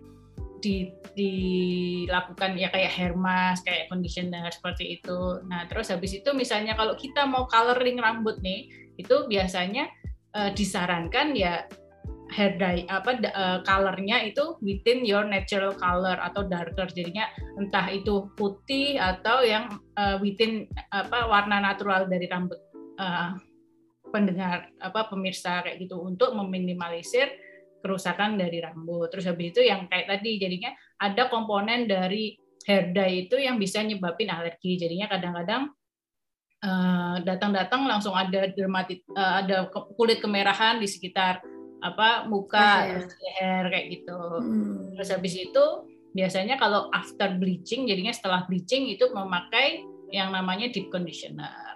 [0.59, 5.39] di dilakukan ya kayak hair mask, kayak conditioner seperti itu.
[5.47, 8.67] Nah, terus habis itu misalnya kalau kita mau coloring rambut nih,
[8.99, 9.87] itu biasanya
[10.35, 11.63] uh, disarankan ya
[12.29, 17.25] hair dye apa uh, colornya itu within your natural color atau darker jadinya
[17.57, 19.65] entah itu putih atau yang
[19.97, 22.61] uh, within apa warna natural dari rambut
[23.01, 23.33] uh,
[24.09, 27.29] pendengar apa pemirsa kayak gitu untuk meminimalisir
[27.79, 29.07] kerusakan dari rambut.
[29.09, 32.35] Terus habis itu yang kayak tadi jadinya ada komponen dari
[32.67, 34.75] hair dye itu yang bisa nyebabin alergi.
[34.75, 35.71] Jadinya kadang-kadang
[36.63, 41.39] uh, datang-datang langsung ada dermatit uh, ada kulit kemerahan di sekitar
[41.79, 44.19] apa muka, leher kayak gitu.
[44.19, 44.91] Hmm.
[44.99, 45.65] Terus habis itu
[46.11, 49.79] biasanya kalau after bleaching, jadinya setelah bleaching itu memakai
[50.11, 51.68] yang namanya deep conditioner.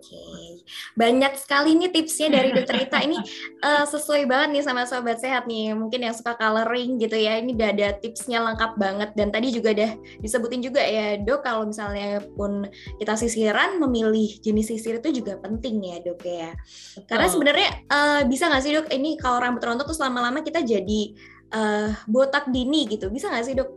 [0.00, 0.64] Oke,
[0.96, 3.04] banyak sekali nih tipsnya dari Dokter Ita.
[3.04, 3.20] Ini
[3.60, 5.76] uh, sesuai banget nih sama sobat sehat nih.
[5.76, 9.12] Mungkin yang suka coloring gitu ya, ini udah ada tipsnya lengkap banget.
[9.12, 9.92] Dan tadi juga udah
[10.24, 12.64] disebutin juga ya dok, kalau misalnya pun
[12.96, 16.56] kita sisiran, memilih jenis sisir itu juga penting ya dok ya.
[16.96, 17.04] Betul.
[17.04, 21.12] Karena sebenarnya uh, bisa nggak sih dok, ini kalau rambut rontok tuh lama-lama kita jadi
[21.52, 23.68] uh, botak dini gitu, bisa nggak sih dok?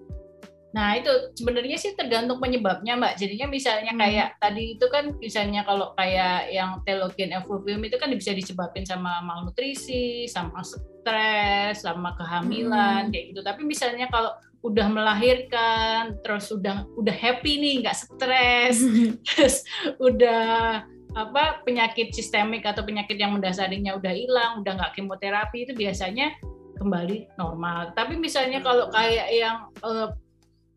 [0.73, 3.13] Nah itu sebenarnya sih tergantung penyebabnya mbak.
[3.21, 4.01] Jadinya misalnya hmm.
[4.01, 4.39] kayak hmm.
[4.41, 10.25] tadi itu kan misalnya kalau kayak yang telogen effluvium itu kan bisa disebabkan sama malnutrisi,
[10.25, 13.11] sama stres, sama kehamilan hmm.
[13.13, 13.41] kayak gitu.
[13.45, 14.33] Tapi misalnya kalau
[14.63, 18.79] udah melahirkan, terus udah udah happy nih, nggak stres,
[19.29, 19.61] terus
[19.99, 20.81] udah
[21.13, 26.33] apa penyakit sistemik atau penyakit yang mendasarinya udah hilang, udah nggak kemoterapi itu biasanya
[26.81, 27.93] kembali normal.
[27.93, 30.09] Tapi misalnya kalau kayak yang uh,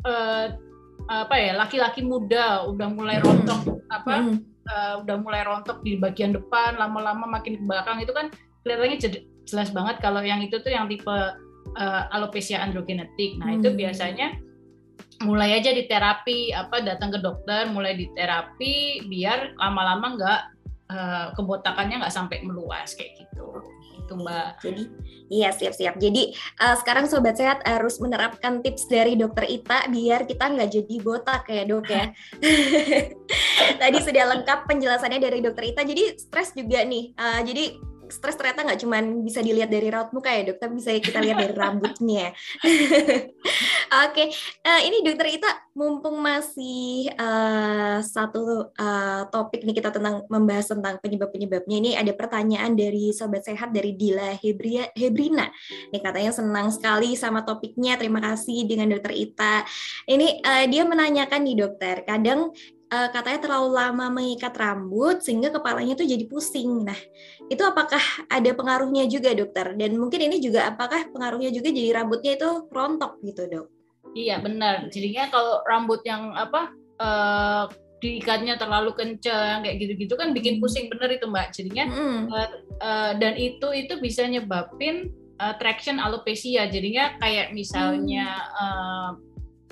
[0.04, 0.46] uh,
[1.06, 6.74] apa ya laki-laki muda udah mulai rontok apa uh, udah mulai rontok di bagian depan
[6.74, 8.26] lama-lama makin ke belakang itu kan
[8.66, 8.98] kelihatannya
[9.46, 13.38] jelas banget kalau yang itu tuh yang tipe uh, alopecia androgenetik.
[13.38, 13.58] Nah, hmm.
[13.62, 14.34] itu biasanya
[15.24, 20.40] mulai aja di terapi apa datang ke dokter mulai di terapi biar lama-lama nggak
[20.92, 23.64] uh, kebotakannya nggak sampai meluas kayak gitu
[24.06, 24.48] itu Mbak.
[24.62, 24.82] Jadi
[25.28, 25.98] iya siap-siap.
[25.98, 30.94] Jadi uh, sekarang sobat sehat harus menerapkan tips dari Dokter Ita biar kita nggak jadi
[31.02, 32.14] botak ya dok ya.
[33.82, 35.82] Tadi sudah lengkap penjelasannya dari Dokter Ita.
[35.82, 37.12] Jadi stres juga nih.
[37.18, 37.64] Uh, jadi
[38.08, 41.38] stres ternyata nggak cuma bisa dilihat dari raut muka ya dok, tapi bisa kita lihat
[41.38, 42.32] dari rambutnya.
[43.86, 44.26] Oke, okay.
[44.66, 50.98] uh, ini dokter Ita, mumpung masih uh, satu uh, topik nih kita tentang membahas tentang
[50.98, 51.76] penyebab-penyebabnya.
[51.78, 55.46] Ini ada pertanyaan dari sobat sehat dari Dila Hebria, Hebrina.
[55.94, 57.94] Ini katanya senang sekali sama topiknya.
[57.94, 59.62] Terima kasih dengan dokter Ita.
[60.10, 62.50] Ini uh, dia menanyakan nih dokter, kadang
[62.96, 66.88] uh, katanya terlalu lama mengikat rambut sehingga kepalanya tuh jadi pusing.
[66.88, 66.96] Nah,
[67.52, 68.00] itu apakah
[68.32, 69.76] ada pengaruhnya juga dokter?
[69.76, 73.66] Dan mungkin ini juga apakah pengaruhnya juga jadi rambutnya itu rontok gitu dok?
[74.16, 74.88] Iya benar.
[74.88, 77.68] Jadinya kalau rambut yang apa uh,
[78.00, 80.62] diikatnya terlalu kencang kayak gitu-gitu kan bikin hmm.
[80.64, 81.52] pusing bener itu mbak.
[81.52, 82.20] Jadinya hmm.
[82.32, 86.64] uh, uh, dan itu itu bisa nyebabin uh, traction alopecia.
[86.72, 89.10] Jadinya kayak misalnya uh,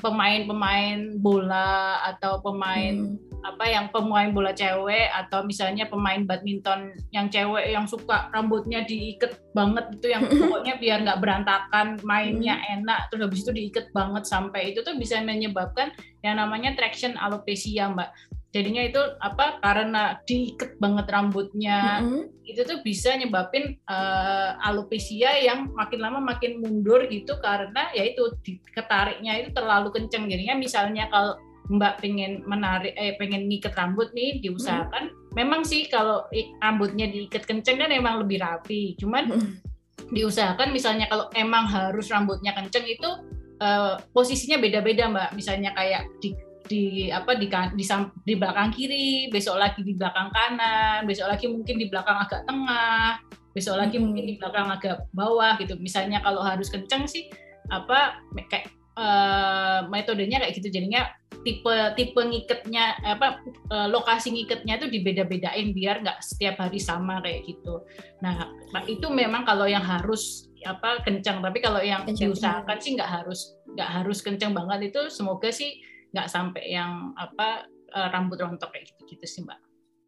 [0.04, 3.40] pemain-pemain bola atau pemain hmm.
[3.40, 9.40] apa yang pemain bola cewek atau misalnya pemain badminton yang cewek yang suka rambutnya diikat
[9.56, 12.84] banget itu yang pokoknya biar nggak berantakan mainnya hmm.
[12.84, 17.88] enak terus habis itu diikat banget sampai itu tuh bisa menyebabkan yang namanya traction alopecia
[17.88, 18.12] mbak
[18.54, 22.46] jadinya itu apa karena diikat banget rambutnya mm-hmm.
[22.46, 28.30] itu tuh bisa nyebabin uh, alopecia yang makin lama makin mundur gitu karena ya itu
[28.70, 34.38] ketariknya itu terlalu kenceng jadinya misalnya kalau Mbak pengen menarik eh pengen ngikat rambut nih
[34.38, 35.34] diusahakan mm-hmm.
[35.34, 36.22] memang sih kalau
[36.62, 40.14] rambutnya diikat kenceng kan emang lebih rapi cuman mm-hmm.
[40.14, 43.10] diusahakan misalnya kalau emang harus rambutnya kenceng itu
[43.58, 47.84] uh, posisinya beda-beda Mbak misalnya kayak di di apa di, di
[48.24, 53.20] di belakang kiri, besok lagi di belakang kanan, besok lagi mungkin di belakang agak tengah,
[53.52, 54.04] besok lagi hmm.
[54.08, 55.76] mungkin di belakang agak bawah gitu.
[55.78, 57.28] Misalnya kalau harus kencang sih
[57.72, 61.08] apa kayak uh, metodenya kayak gitu jadinya
[61.44, 67.44] tipe tipe ngiketnya apa uh, lokasi ngiketnya itu dibeda-bedain biar nggak setiap hari sama kayak
[67.44, 67.84] gitu.
[68.24, 68.48] Nah
[68.88, 72.32] itu memang kalau yang harus apa kencang tapi kalau yang kencang.
[72.32, 75.76] diusahakan sih nggak harus nggak harus kencang banget itu semoga sih
[76.14, 79.58] nggak sampai yang apa uh, rambut rontok kayak gitu gitu sih mbak.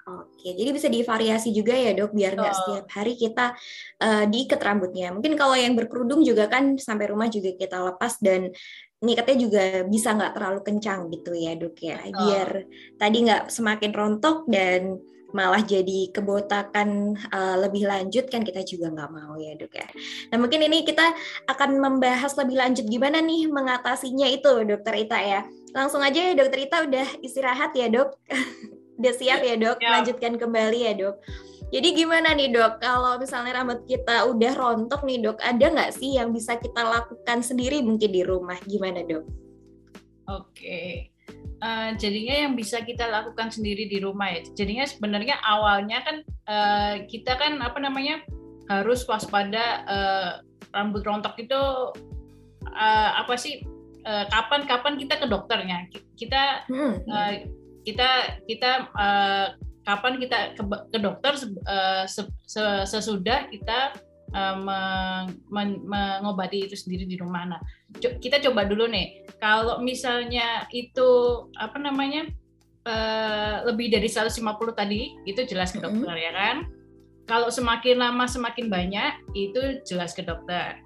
[0.07, 2.59] Oke, jadi bisa divariasi juga ya dok, biar nggak oh.
[2.63, 3.59] setiap hari kita
[3.99, 5.11] uh, diikat rambutnya.
[5.11, 8.55] Mungkin kalau yang berkerudung juga kan sampai rumah juga kita lepas dan
[9.03, 12.71] ngikatnya juga bisa nggak terlalu kencang gitu ya dok ya, biar
[13.03, 15.03] tadi nggak semakin rontok dan
[15.35, 19.85] malah jadi kebotakan uh, lebih lanjut kan kita juga nggak mau ya dok ya.
[20.31, 21.13] Nah mungkin ini kita
[21.51, 25.43] akan membahas lebih lanjut gimana nih mengatasinya itu dokter Ita ya.
[25.77, 28.17] Langsung aja ya dokter Ita udah istirahat ya dok.
[28.97, 30.01] udah siap ya dok, ya.
[30.01, 31.21] lanjutkan kembali ya dok.
[31.69, 36.17] Jadi gimana nih dok, kalau misalnya rambut kita udah rontok nih dok, ada nggak sih
[36.17, 38.57] yang bisa kita lakukan sendiri mungkin di rumah?
[38.65, 39.29] Gimana dok?
[40.27, 41.13] Oke,
[41.61, 44.41] uh, jadinya yang bisa kita lakukan sendiri di rumah ya.
[44.57, 46.17] Jadinya sebenarnya awalnya kan
[46.49, 48.25] uh, kita kan apa namanya
[48.73, 50.31] harus waspada uh,
[50.73, 51.61] rambut rontok itu
[52.73, 53.61] uh, apa sih?
[54.07, 55.79] Kapan-kapan uh, kita ke dokternya?
[56.15, 57.33] Kita uh,
[57.83, 58.11] kita
[58.47, 59.47] kita uh,
[59.87, 60.63] kapan kita ke,
[60.95, 61.35] ke dokter
[61.67, 62.07] uh,
[62.87, 63.95] sesudah kita
[64.35, 67.47] uh, meng, men, mengobati itu sendiri di rumah.
[67.47, 67.61] Nah,
[68.03, 71.11] co kita coba dulu nih, kalau misalnya itu
[71.55, 72.27] apa namanya
[72.89, 74.43] uh, lebih dari 150
[74.75, 76.27] tadi, itu jelas ke dokter mm -hmm.
[76.27, 76.57] ya kan.
[77.27, 80.79] Kalau semakin lama semakin banyak, itu jelas ke dokter.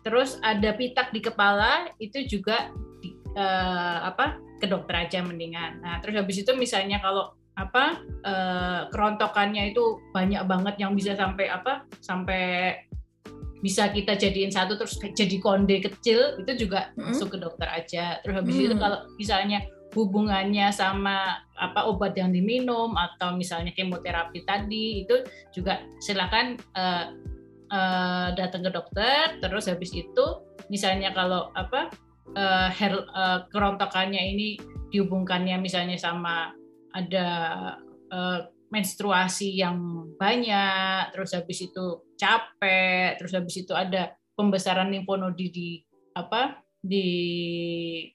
[0.00, 2.72] Terus ada pitak di kepala, itu juga
[3.04, 5.80] di, uh, apa ke dokter aja mendingan.
[5.80, 11.52] Nah, terus habis itu misalnya kalau apa uh, kerontokannya itu banyak banget yang bisa sampai
[11.52, 12.76] apa sampai
[13.60, 18.20] bisa kita jadiin satu terus jadi konde kecil itu juga mm masuk ke dokter aja.
[18.24, 19.60] Terus habis mm itu kalau misalnya
[19.92, 27.12] hubungannya sama apa obat yang diminum atau misalnya kemoterapi tadi itu juga silakan uh,
[27.72, 30.26] uh, datang ke dokter terus habis itu
[30.68, 31.90] misalnya kalau apa
[32.36, 34.48] uh, hair uh, kerontokannya ini
[34.90, 36.54] dihubungkannya misalnya sama
[36.90, 37.28] ada
[38.10, 45.68] uh, menstruasi yang banyak, terus habis itu capek, terus habis itu ada pembesaran limfonodi di
[46.14, 47.06] apa di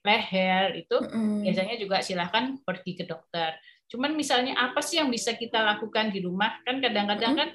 [0.02, 1.46] leher itu mm.
[1.46, 3.60] biasanya juga silahkan pergi ke dokter.
[3.86, 6.58] Cuman misalnya apa sih yang bisa kita lakukan di rumah?
[6.64, 7.38] Kan kadang-kadang mm.
[7.38, 7.48] kan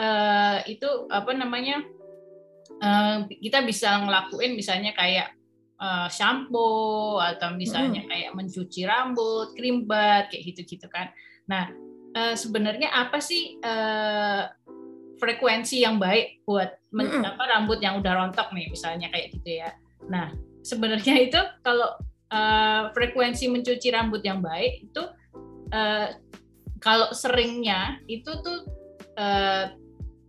[0.00, 1.84] uh, itu apa namanya
[2.80, 5.36] uh, kita bisa ngelakuin misalnya kayak
[5.76, 8.10] uh, shampoo atau misalnya hmm.
[8.10, 11.12] kayak mencuci rambut, krim bat kayak gitu-gitu kan.
[11.44, 11.68] Nah,
[12.16, 14.48] uh, sebenarnya apa sih uh,
[15.20, 19.70] frekuensi yang baik buat men, apa rambut yang udah rontok nih misalnya kayak gitu ya.
[20.08, 20.32] Nah,
[20.64, 22.00] sebenarnya itu kalau
[22.32, 25.02] uh, frekuensi mencuci rambut yang baik itu
[25.76, 26.08] uh,
[26.80, 28.64] kalau seringnya itu tuh
[29.20, 29.68] uh,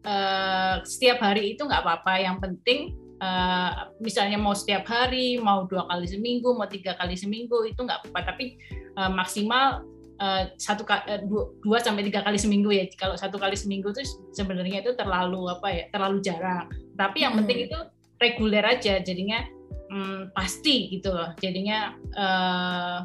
[0.06, 2.14] uh, setiap hari itu nggak apa-apa.
[2.22, 2.80] Yang penting
[3.22, 8.06] uh, misalnya mau setiap hari, mau dua kali seminggu, mau tiga kali seminggu itu nggak
[8.06, 8.34] apa-apa.
[8.34, 8.58] Tapi
[8.98, 9.86] uh, maksimal
[10.22, 12.86] uh, satu uh, dua, dua sampai tiga kali seminggu ya.
[12.98, 16.70] Kalau satu kali seminggu itu sebenarnya itu terlalu apa ya, terlalu jarang.
[16.98, 17.78] Tapi yang penting itu
[18.22, 19.42] reguler aja, jadinya
[19.90, 21.34] um, pasti gitu loh.
[21.42, 23.00] Jadinya uh,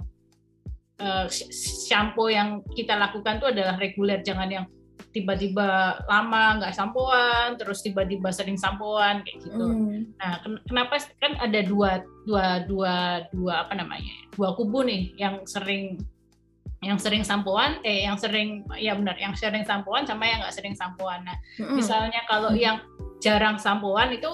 [1.00, 1.26] uh,
[1.88, 4.66] shampoo yang kita lakukan itu adalah reguler, jangan yang
[5.16, 9.64] tiba-tiba lama nggak sampoan, terus tiba-tiba sering sampoan kayak gitu.
[9.64, 10.12] Mm.
[10.20, 15.96] Nah, kenapa kan ada dua dua dua dua apa namanya dua kubu nih yang sering
[16.84, 20.76] yang sering sampoan, eh yang sering ya benar, yang sering sampoan sama yang nggak sering
[20.76, 21.24] sampoan.
[21.24, 21.80] Nah, mm.
[21.80, 22.60] misalnya kalau mm.
[22.60, 22.76] yang
[23.24, 24.28] jarang sampoan itu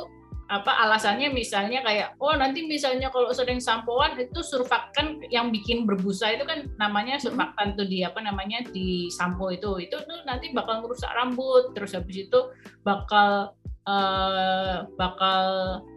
[0.52, 6.28] apa alasannya misalnya kayak oh nanti misalnya kalau sering sampoan itu surfaktan yang bikin berbusa
[6.36, 9.80] itu kan namanya surfaktan tuh di apa namanya di sampo itu.
[9.80, 12.52] Itu tuh nanti bakal merusak rambut terus habis itu
[12.84, 13.56] bakal
[13.88, 15.44] uh, bakal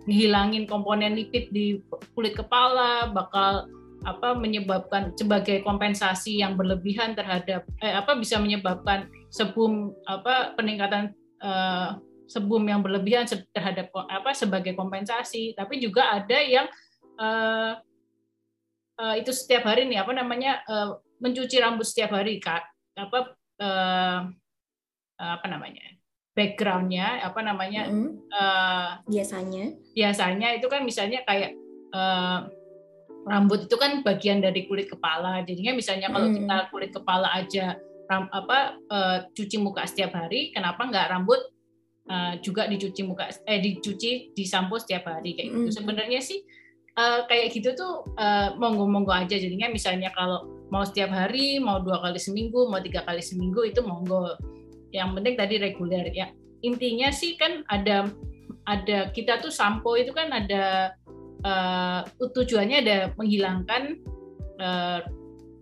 [0.07, 1.83] ngilangin komponen lipid di
[2.15, 3.67] kulit kepala bakal
[4.07, 11.11] apa menyebabkan sebagai kompensasi yang berlebihan terhadap eh, apa bisa menyebabkan sebum apa peningkatan
[11.43, 16.65] uh, sebum yang berlebihan terhadap apa sebagai kompensasi tapi juga ada yang
[17.21, 17.77] uh,
[18.99, 24.19] uh, itu setiap hari nih apa namanya uh, mencuci rambut setiap hari kak apa uh,
[25.15, 25.95] apa namanya
[26.35, 28.11] backgroundnya apa namanya mm -hmm.
[28.35, 31.55] uh, biasanya biasanya itu kan misalnya kayak
[31.95, 32.51] uh,
[33.25, 36.35] rambut itu kan bagian dari kulit kepala jadinya misalnya kalau mm.
[36.43, 37.79] kita kulit kepala aja
[38.11, 41.41] ram, apa uh, cuci muka setiap hari kenapa nggak rambut
[42.09, 45.69] uh, juga dicuci muka eh dicuci di sampo setiap hari kayak gitu.
[45.69, 45.75] Mm.
[45.75, 46.39] Sebenarnya sih
[46.97, 52.01] uh, kayak gitu tuh uh, monggo-monggo aja jadinya misalnya kalau mau setiap hari, mau dua
[52.01, 54.33] kali seminggu, mau tiga kali seminggu itu monggo.
[54.89, 56.31] Yang penting tadi reguler ya.
[56.65, 58.09] Intinya sih kan ada
[58.65, 60.97] ada kita tuh sampo itu kan ada
[61.45, 64.01] uh, tujuannya ada menghilangkan
[64.57, 64.99] uh,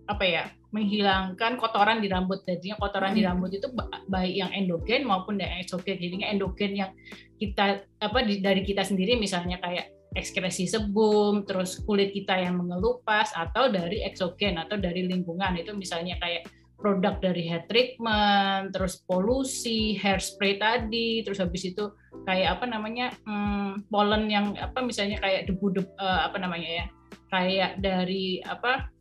[0.08, 0.44] apa ya
[0.74, 2.42] menghilangkan kotoran di rambut.
[2.42, 3.18] Jadinya kotoran hmm.
[3.18, 3.70] di rambut itu
[4.10, 6.02] baik yang endogen maupun yang eksogen.
[6.02, 6.90] Jadinya endogen yang
[7.38, 13.34] kita apa di, dari kita sendiri misalnya kayak ekskresi sebum, terus kulit kita yang mengelupas
[13.34, 16.46] atau dari eksogen atau dari lingkungan itu misalnya kayak
[16.78, 21.90] produk dari hair treatment, terus polusi, hairspray tadi, terus habis itu
[22.26, 26.86] kayak apa namanya hmm, pollen yang apa misalnya kayak debu-debu uh, apa namanya ya
[27.32, 28.93] kayak dari apa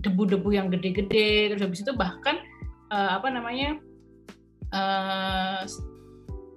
[0.00, 2.40] debu-debu yang gede-gede terus habis itu bahkan
[2.90, 3.78] uh, apa namanya
[4.74, 5.62] uh,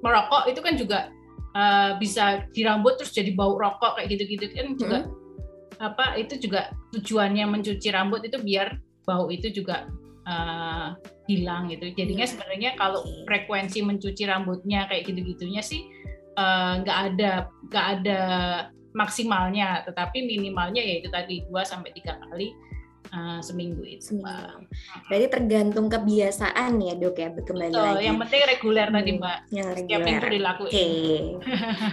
[0.02, 1.00] merokok itu kan juga
[1.54, 5.86] uh, bisa di rambut terus jadi bau rokok kayak gitu-gitu kan juga hmm.
[5.86, 9.88] apa itu juga tujuannya mencuci rambut itu biar bau itu juga
[10.26, 10.98] uh,
[11.30, 12.32] hilang gitu jadinya yeah.
[12.32, 15.86] sebenarnya kalau frekuensi mencuci rambutnya kayak gitu-gitunya sih
[16.84, 17.32] nggak uh, ada
[17.70, 18.22] nggak ada
[18.94, 22.54] maksimalnya tetapi minimalnya yaitu tadi 2 sampai tiga kali
[23.12, 24.20] uh, seminggu itu.
[24.20, 24.72] Mbak.
[25.08, 28.04] Berarti tergantung kebiasaan ya dok ya kembali Betul, lagi.
[28.08, 29.38] Yang penting reguler hmm, tadi mbak.
[29.52, 29.86] Yang reguler.
[29.88, 30.70] Setiap minggu dilakuin.
[30.70, 30.78] Oke.
[30.78, 31.16] Okay.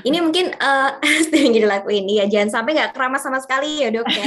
[0.07, 0.91] Ini mungkin uh,
[1.25, 2.25] setiap minggu dilakuin ya.
[2.27, 4.25] Jangan sampai nggak keramas sama sekali ya dok ya.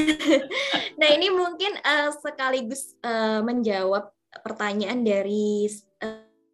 [1.00, 4.10] nah ini mungkin uh, sekaligus uh, menjawab
[4.42, 5.70] pertanyaan dari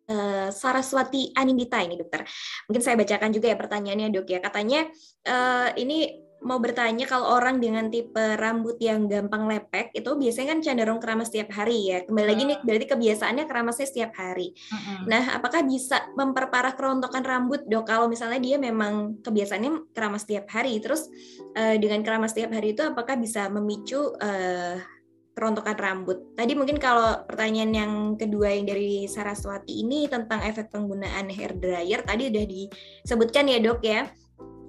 [0.07, 2.23] Uh, Saraswati Anindita ini dokter.
[2.71, 4.39] Mungkin saya bacakan juga ya pertanyaannya dok ya.
[4.39, 4.87] Katanya
[5.27, 10.61] uh, ini mau bertanya kalau orang dengan tipe rambut yang gampang lepek itu biasanya kan
[10.61, 11.99] cenderung keramas setiap hari ya.
[12.05, 14.53] Kembali lagi nih berarti kebiasaannya keramasnya setiap hari.
[15.09, 20.79] Nah, apakah bisa memperparah kerontokan rambut dok kalau misalnya dia memang kebiasaannya keramas setiap hari
[20.79, 21.09] terus
[21.57, 24.77] uh, dengan keramas setiap hari itu apakah bisa memicu uh,
[25.37, 26.33] kerontokan rambut.
[26.33, 32.01] Tadi mungkin kalau pertanyaan yang kedua yang dari Saraswati ini tentang efek penggunaan hair dryer
[32.09, 34.09] tadi udah disebutkan ya dok ya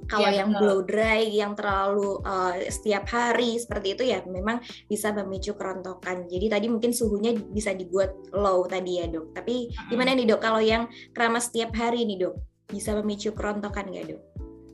[0.08, 0.62] kalau ya, yang betul.
[0.64, 6.26] blow dry yang terlalu uh, setiap hari seperti itu ya memang bisa memicu kerontokan.
[6.32, 9.36] Jadi tadi mungkin suhunya bisa dibuat low tadi ya dok.
[9.36, 12.36] Tapi gimana nih dok kalau yang keramas setiap hari nih dok
[12.72, 14.22] bisa memicu kerontokan nggak dok?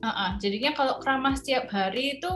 [0.00, 0.30] Uh -uh.
[0.38, 2.30] Jadinya kalau keramas setiap hari itu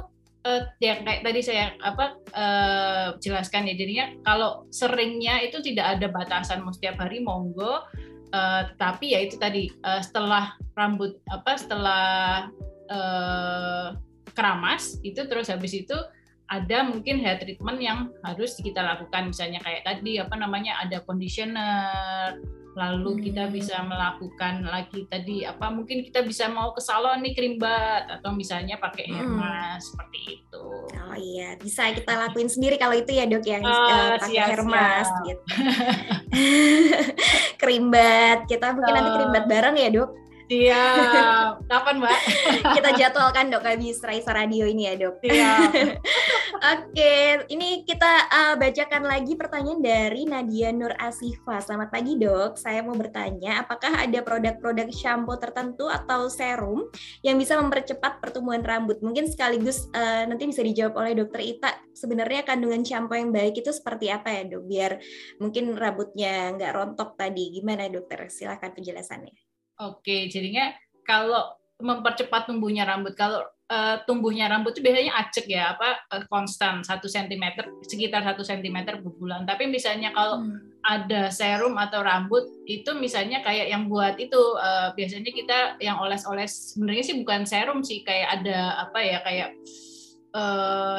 [0.46, 3.74] uh, ya kayak tadi saya apa uh, jelaskan ya.
[3.78, 7.86] Jadinya kalau seringnya itu tidak ada batasan mau setiap hari monggo.
[8.28, 12.44] Uh, tapi ya itu tadi uh, setelah rambut apa setelah
[12.88, 13.94] uh,
[14.34, 15.96] keramas itu terus habis itu
[16.48, 22.40] ada mungkin hair treatment yang harus kita lakukan misalnya kayak tadi apa namanya ada conditioner
[22.78, 23.22] lalu hmm.
[23.26, 28.06] kita bisa melakukan lagi tadi apa mungkin kita bisa mau ke salon nih krim bat
[28.06, 29.34] atau misalnya pakai hair hmm.
[29.34, 30.64] mask seperti itu.
[30.94, 35.12] Oh iya, bisa kita lakuin sendiri kalau itu ya dok yang uh, pakai hair mask
[35.26, 35.44] gitu.
[37.60, 40.10] krim bat, kita mungkin uh, nanti krim bat bareng ya dok.
[40.48, 40.84] Iya,
[41.68, 42.20] kapan Mbak?
[42.80, 45.20] Kita jadwalkan dok habis Raisa Radio ini ya dok.
[45.20, 45.68] Iya.
[46.72, 51.62] Oke, ini kita uh, bacakan lagi pertanyaan dari Nadia Nur Asifa.
[51.62, 56.90] Selamat pagi dok, saya mau bertanya apakah ada produk-produk shampoo tertentu atau serum
[57.22, 58.98] yang bisa mempercepat pertumbuhan rambut?
[59.04, 61.70] Mungkin sekaligus uh, nanti bisa dijawab oleh dokter Ita.
[61.94, 64.64] Sebenarnya kandungan shampoo yang baik itu seperti apa ya dok?
[64.66, 64.98] Biar
[65.38, 67.54] mungkin rambutnya nggak rontok tadi.
[67.54, 68.26] Gimana dokter?
[68.32, 69.47] Silahkan penjelasannya.
[69.78, 70.74] Oke, jadinya
[71.06, 76.82] kalau mempercepat tumbuhnya rambut, kalau uh, tumbuhnya rambut itu biasanya acek ya, apa uh, konstan
[76.82, 77.54] satu cm
[77.86, 79.46] sekitar satu cm per bulan.
[79.46, 80.82] Tapi misalnya kalau hmm.
[80.82, 86.74] ada serum atau rambut itu misalnya kayak yang buat itu uh, biasanya kita yang oles-oles
[86.74, 89.87] sebenarnya sih bukan serum sih kayak ada apa ya kayak uh,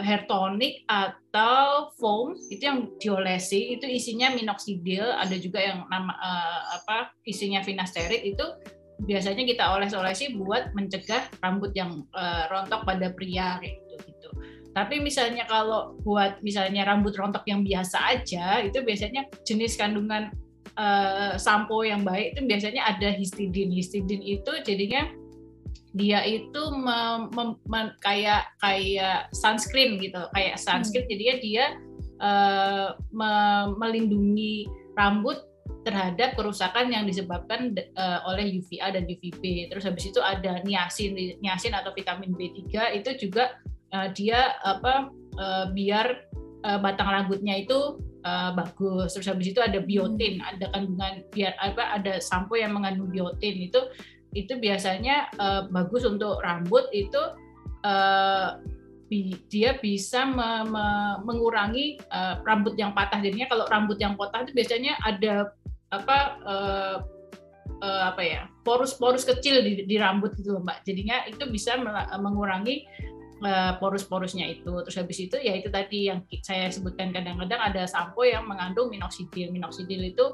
[0.02, 6.62] hair tonic atau foam itu yang diolesi itu isinya minoxidil ada juga yang nama uh,
[6.82, 8.46] apa isinya finasterid itu
[9.06, 14.30] biasanya kita oles-olesi buat mencegah rambut yang uh, rontok pada pria kayak gitu gitu.
[14.76, 20.34] Tapi misalnya kalau buat misalnya rambut rontok yang biasa aja itu biasanya jenis kandungan
[20.76, 23.72] uh, sampo yang baik itu biasanya ada histidin.
[23.72, 25.08] Histidin itu jadinya
[25.98, 31.12] dia itu mem, mem, mem, kayak kayak sunscreen gitu kayak sunscreen hmm.
[31.12, 31.66] jadinya dia
[32.22, 33.32] uh, me,
[33.80, 35.50] melindungi rambut
[35.88, 39.72] terhadap kerusakan yang disebabkan uh, oleh UVA dan UVB.
[39.72, 43.58] Terus habis itu ada niacin, niacin atau vitamin B3 itu juga
[43.96, 45.10] uh, dia apa
[45.40, 46.30] uh, biar
[46.68, 49.16] uh, batang rambutnya itu uh, bagus.
[49.16, 50.50] Terus habis itu ada biotin, hmm.
[50.52, 53.80] ada kandungan biar apa ada sampo yang mengandung biotin itu
[54.38, 57.18] itu biasanya uh, bagus untuk rambut itu
[57.86, 58.62] uh,
[59.10, 60.86] bi dia bisa me me
[61.26, 63.18] mengurangi uh, rambut yang patah.
[63.18, 65.50] Jadinya kalau rambut yang patah itu biasanya ada
[65.90, 66.98] apa uh,
[67.82, 70.86] uh, apa ya porus-porus kecil di, di rambut gitu mbak.
[70.86, 71.82] Jadinya itu bisa
[72.22, 72.86] mengurangi
[73.80, 74.84] porus-porusnya itu.
[74.84, 79.56] Terus habis itu ya itu tadi yang saya sebutkan kadang-kadang ada sampo yang mengandung minoxidil.
[79.56, 80.26] Minoxidil itu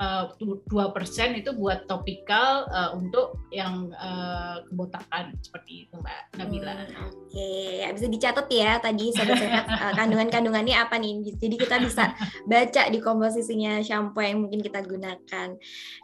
[0.00, 0.24] Eh,
[0.64, 6.72] dua persen itu buat topikal uh, untuk yang uh, kebotakan seperti itu Mbak Nabila.
[6.72, 7.84] Hmm, Oke, okay.
[7.92, 11.20] bisa dicatat ya tadi sobat sehat uh, kandungan-kandungannya apa nih.
[11.36, 12.16] Jadi kita bisa
[12.48, 15.48] baca di komposisinya shampoo yang mungkin kita gunakan.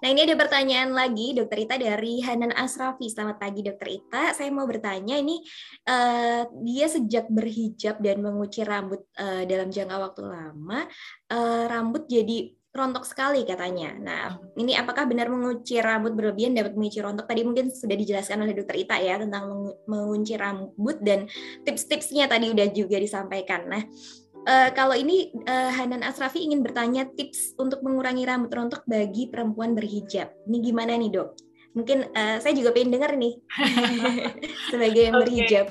[0.04, 3.08] Nah ini ada pertanyaan lagi Dokter Ita dari Hanan Asrafi.
[3.08, 4.36] Selamat pagi Dokter Ita.
[4.36, 5.40] Saya mau bertanya ini
[5.88, 10.84] uh, dia sejak berhijab dan mengucir rambut uh, dalam jangka waktu lama,
[11.32, 13.96] uh, rambut jadi rontok sekali katanya.
[13.96, 17.24] Nah, ini apakah benar mengucir rambut berlebihan dapat memicu rontok?
[17.24, 21.26] Tadi mungkin sudah dijelaskan oleh dokter Ita ya tentang mengunci rambut dan
[21.64, 23.66] tips-tipsnya tadi udah juga disampaikan.
[23.66, 23.82] Nah,
[24.46, 29.74] uh, kalau ini uh, Hanan Asrafi ingin bertanya tips untuk mengurangi rambut rontok bagi perempuan
[29.74, 30.30] berhijab.
[30.46, 31.34] Ini gimana nih dok?
[31.74, 33.34] Mungkin uh, saya juga pengen dengar nih
[34.72, 35.22] sebagai yang okay.
[35.26, 35.66] berhijab.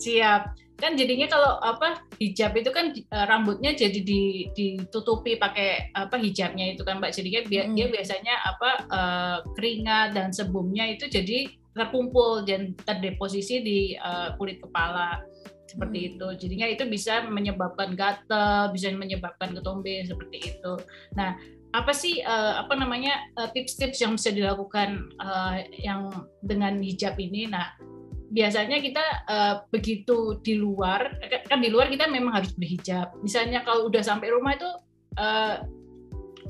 [0.00, 0.63] Siap.
[0.74, 6.74] Kan jadinya kalau apa hijab itu kan uh, rambutnya jadi di, ditutupi pakai apa hijabnya
[6.74, 7.14] itu kan mbak.
[7.14, 7.74] Jadinya bi hmm.
[7.78, 14.58] dia biasanya apa uh, keringat dan sebumnya itu jadi terkumpul dan terdeposisi di uh, kulit
[14.58, 15.22] kepala.
[15.70, 16.08] Seperti hmm.
[16.14, 16.26] itu.
[16.46, 20.72] Jadinya itu bisa menyebabkan gatal bisa menyebabkan ketombe seperti itu.
[21.14, 21.38] Nah
[21.74, 23.18] apa sih uh, apa namanya
[23.50, 26.10] tips-tips uh, yang bisa dilakukan uh, yang
[26.42, 27.46] dengan hijab ini?
[27.46, 27.93] Nah
[28.34, 33.14] biasanya kita uh, begitu di luar kan di luar kita memang harus berhijab.
[33.22, 34.66] Misalnya kalau udah sampai rumah itu
[35.22, 35.62] uh,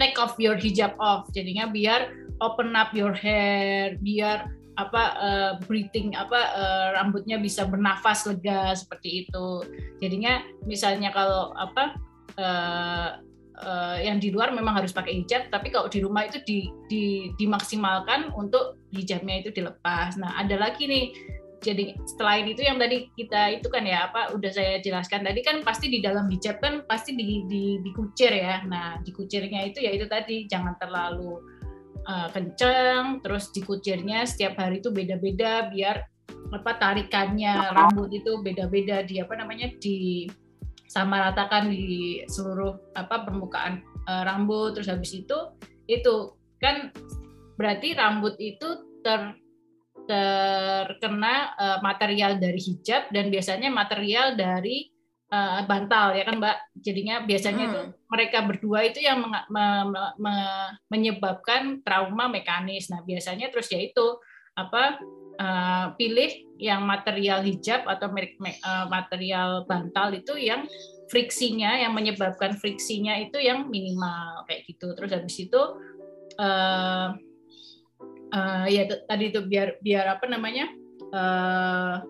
[0.00, 1.28] take off your hijab off.
[1.36, 2.08] Jadinya biar
[2.40, 9.28] open up your hair biar apa uh, breathing apa uh, rambutnya bisa bernafas lega seperti
[9.28, 9.62] itu.
[10.00, 12.00] Jadinya misalnya kalau apa
[12.40, 13.08] uh,
[13.60, 17.30] uh, yang di luar memang harus pakai hijab, tapi kalau di rumah itu di, di,
[17.38, 20.18] dimaksimalkan untuk hijabnya itu dilepas.
[20.18, 21.04] Nah, ada lagi nih
[21.64, 25.64] jadi selain itu yang tadi kita itu kan ya apa udah saya jelaskan tadi kan
[25.64, 28.60] pasti di dalam hijab kan pasti di, di dikucir ya.
[28.68, 31.40] Nah dikucirnya itu ya itu tadi jangan terlalu
[32.04, 36.04] uh, kenceng terus dikucirnya setiap hari itu beda-beda biar
[36.52, 40.28] apa tarikannya rambut itu beda-beda di apa namanya di
[40.86, 44.76] sama ratakan di seluruh apa permukaan uh, rambut.
[44.76, 45.38] Terus habis itu
[45.88, 46.92] itu kan
[47.56, 49.36] berarti rambut itu ter
[50.04, 54.92] terkena uh, material dari hijab dan biasanya material dari
[55.32, 56.56] uh, bantal ya kan Mbak.
[56.84, 57.88] Jadinya biasanya hmm.
[58.08, 59.64] mereka berdua itu yang me me
[60.20, 60.34] me
[60.92, 62.92] menyebabkan trauma mekanis.
[62.92, 64.20] Nah, biasanya terus ya itu
[64.54, 65.02] apa
[65.40, 66.30] uh, pilih
[66.62, 70.68] yang material hijab atau uh, material bantal itu yang
[71.10, 74.94] friksinya yang menyebabkan friksinya itu yang minimal kayak gitu.
[74.94, 75.62] Terus habis itu
[76.38, 77.12] uh,
[78.34, 80.66] uh, ya tadi itu biar biar apa namanya
[81.14, 82.02] uh,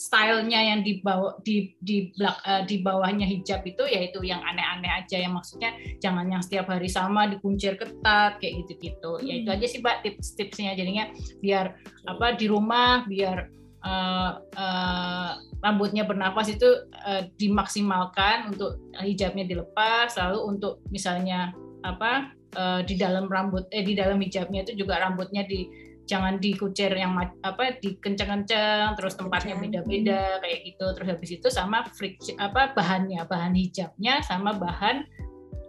[0.00, 5.20] stylenya yang di bawah di di uh, di bawahnya hijab itu yaitu yang aneh-aneh aja
[5.20, 9.26] yang maksudnya jangan yang setiap hari sama dikuncir ketat kayak gitu-gitu hmm.
[9.28, 9.56] ya itu hmm.
[9.60, 11.12] aja sih mbak tips-tipsnya jadinya
[11.44, 11.76] biar
[12.08, 13.52] apa di rumah biar
[13.84, 21.52] uh, uh, rambutnya bernafas itu uh, dimaksimalkan untuk hijabnya dilepas lalu untuk misalnya
[21.84, 25.66] apa uh, di dalam rambut eh di dalam hijabnya itu juga rambutnya di
[26.10, 27.14] jangan dikucir yang
[27.46, 30.86] apa dikenceng-kenceng terus tempatnya beda-beda kayak gitu.
[30.98, 35.06] Terus habis itu sama friksi apa bahannya bahan hijabnya sama bahan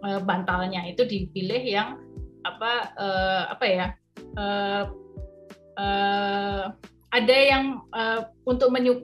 [0.02, 2.02] uh, bantalnya itu dipilih yang
[2.42, 3.88] apa uh, apa ya
[4.34, 4.90] uh,
[5.78, 6.74] uh,
[7.12, 9.04] ada yang uh, untuk menyu,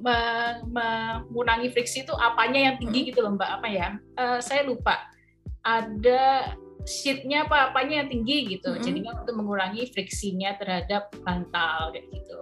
[0.72, 3.08] mengurangi friksi itu apanya yang tinggi hmm.
[3.12, 3.88] gitu loh mbak apa ya?
[4.16, 4.96] Uh, saya lupa.
[5.68, 6.56] Ada
[6.88, 8.86] sheetnya apa apanya yang tinggi gitu mm -hmm.
[8.88, 12.40] jadinya untuk mengurangi friksinya terhadap bantal kayak gitu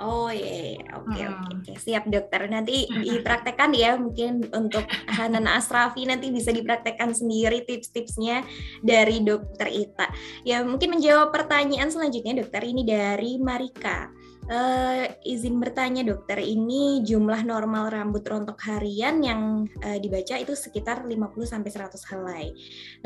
[0.00, 0.96] Oh iya, yeah.
[0.96, 1.36] oke okay, hmm.
[1.36, 1.76] oke okay.
[1.76, 2.48] siap dokter.
[2.48, 4.88] Nanti dipraktekkan ya mungkin untuk
[5.20, 8.40] Hanan Asrafi nanti bisa dipraktekkan sendiri tips-tipsnya
[8.80, 10.08] dari dokter Ita.
[10.48, 14.08] Ya mungkin menjawab pertanyaan selanjutnya dokter ini dari Marika.
[14.50, 21.06] Uh, izin bertanya dokter, ini jumlah normal rambut rontok harian yang uh, dibaca itu sekitar
[21.06, 22.50] 50 sampai 100 helai.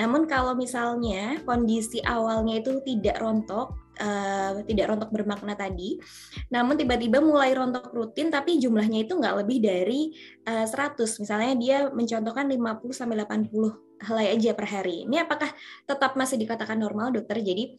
[0.00, 6.00] Namun kalau misalnya kondisi awalnya itu tidak rontok, uh, tidak rontok bermakna tadi,
[6.48, 10.16] namun tiba-tiba mulai rontok rutin tapi jumlahnya itu nggak lebih dari
[10.48, 10.96] uh, 100.
[10.96, 15.04] Misalnya dia mencontohkan 50 sampai 80 helai aja per hari.
[15.04, 15.52] Ini apakah
[15.84, 17.36] tetap masih dikatakan normal dokter?
[17.44, 17.76] Jadi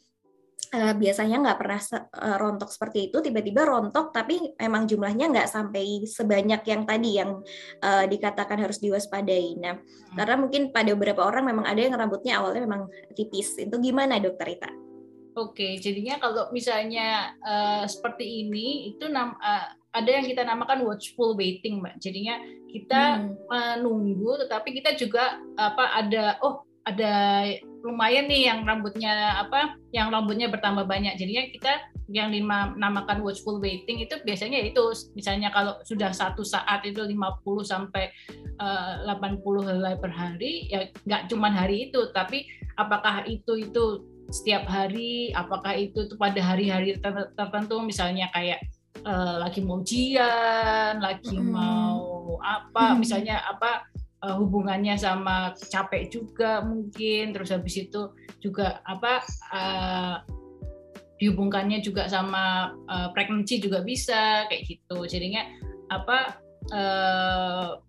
[0.75, 1.79] uh, biasanya nggak pernah
[2.11, 7.39] uh, rontok seperti itu, tiba-tiba rontok, tapi memang jumlahnya nggak sampai sebanyak yang tadi yang
[7.79, 9.55] uh, dikatakan harus diwaspadai.
[9.55, 10.19] Nah, hmm.
[10.19, 13.55] karena mungkin pada beberapa orang memang ada yang rambutnya awalnya memang tipis.
[13.55, 14.71] Itu gimana, Dokter Ita?
[15.35, 21.39] Oke, jadinya kalau misalnya uh, seperti ini, itu nam, uh, ada yang kita namakan watchful
[21.39, 21.95] waiting, mbak.
[22.03, 23.47] Jadinya kita hmm.
[23.47, 27.13] menunggu, tetapi kita juga apa ada, oh ada
[27.81, 31.73] lumayan nih yang rambutnya apa yang rambutnya bertambah banyak jadinya kita
[32.09, 37.17] yang dinamakan watchful waiting itu biasanya itu misalnya kalau sudah satu saat itu 50
[37.65, 38.13] sampai
[38.61, 42.45] uh, 80 helai per hari ya nggak cuma hari itu tapi
[42.77, 46.97] apakah itu itu setiap hari apakah itu, itu pada hari-hari
[47.37, 48.61] tertentu misalnya kayak
[49.05, 51.49] uh, lagi mau ujian lagi mm.
[51.49, 52.97] mau apa mm.
[53.01, 53.85] misalnya apa
[54.25, 58.09] uh, hubungannya sama capek juga mungkin terus habis itu
[58.41, 59.21] juga apa
[59.53, 60.25] uh,
[61.21, 65.05] dihubungkannya juga sama uh, pregnancy juga bisa kayak gitu.
[65.05, 65.45] Jadinya
[65.93, 66.41] apa
[66.73, 67.79] uh,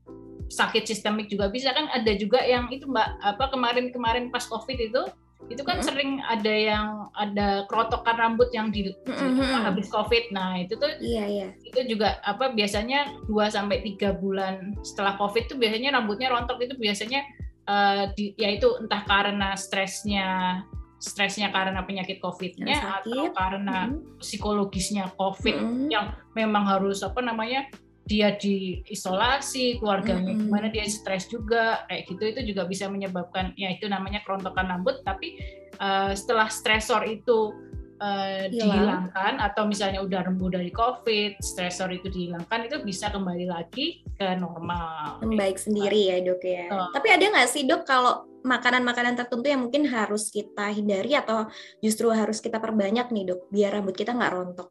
[0.46, 1.74] sakit sistemik juga bisa.
[1.74, 5.02] Kan ada juga yang itu mbak apa kemarin-kemarin pas covid itu
[5.46, 5.88] itu kan mm-hmm.
[5.88, 9.62] sering ada yang ada kerotokan rambut yang di, mm-hmm.
[9.62, 14.74] habis covid nah itu tuh iya iya itu juga apa biasanya 2 sampai tiga bulan
[14.82, 17.22] setelah covid tuh biasanya rambutnya rontok itu biasanya
[17.70, 20.60] uh, di, ya itu entah karena stresnya
[20.96, 24.16] stresnya karena penyakit COVID-nya atau karena mm-hmm.
[24.16, 25.88] psikologisnya COVID mm-hmm.
[25.92, 27.68] yang memang harus apa namanya
[28.06, 30.46] dia diisolasi keluarganya mm-hmm.
[30.46, 35.02] gimana dia stres juga kayak gitu itu juga bisa menyebabkan ya itu namanya kerontokan rambut
[35.02, 35.36] tapi
[35.82, 37.50] uh, setelah stresor itu
[37.98, 44.06] uh, dihilangkan atau misalnya udah rembuh dari covid stresor itu dihilangkan itu bisa kembali lagi
[44.16, 45.20] ke normal.
[45.26, 46.70] Baik sendiri ya dok ya.
[46.94, 51.50] Tapi ada nggak sih dok kalau makanan-makanan tertentu yang mungkin harus kita hindari atau
[51.82, 54.70] justru harus kita perbanyak nih dok biar rambut kita nggak rontok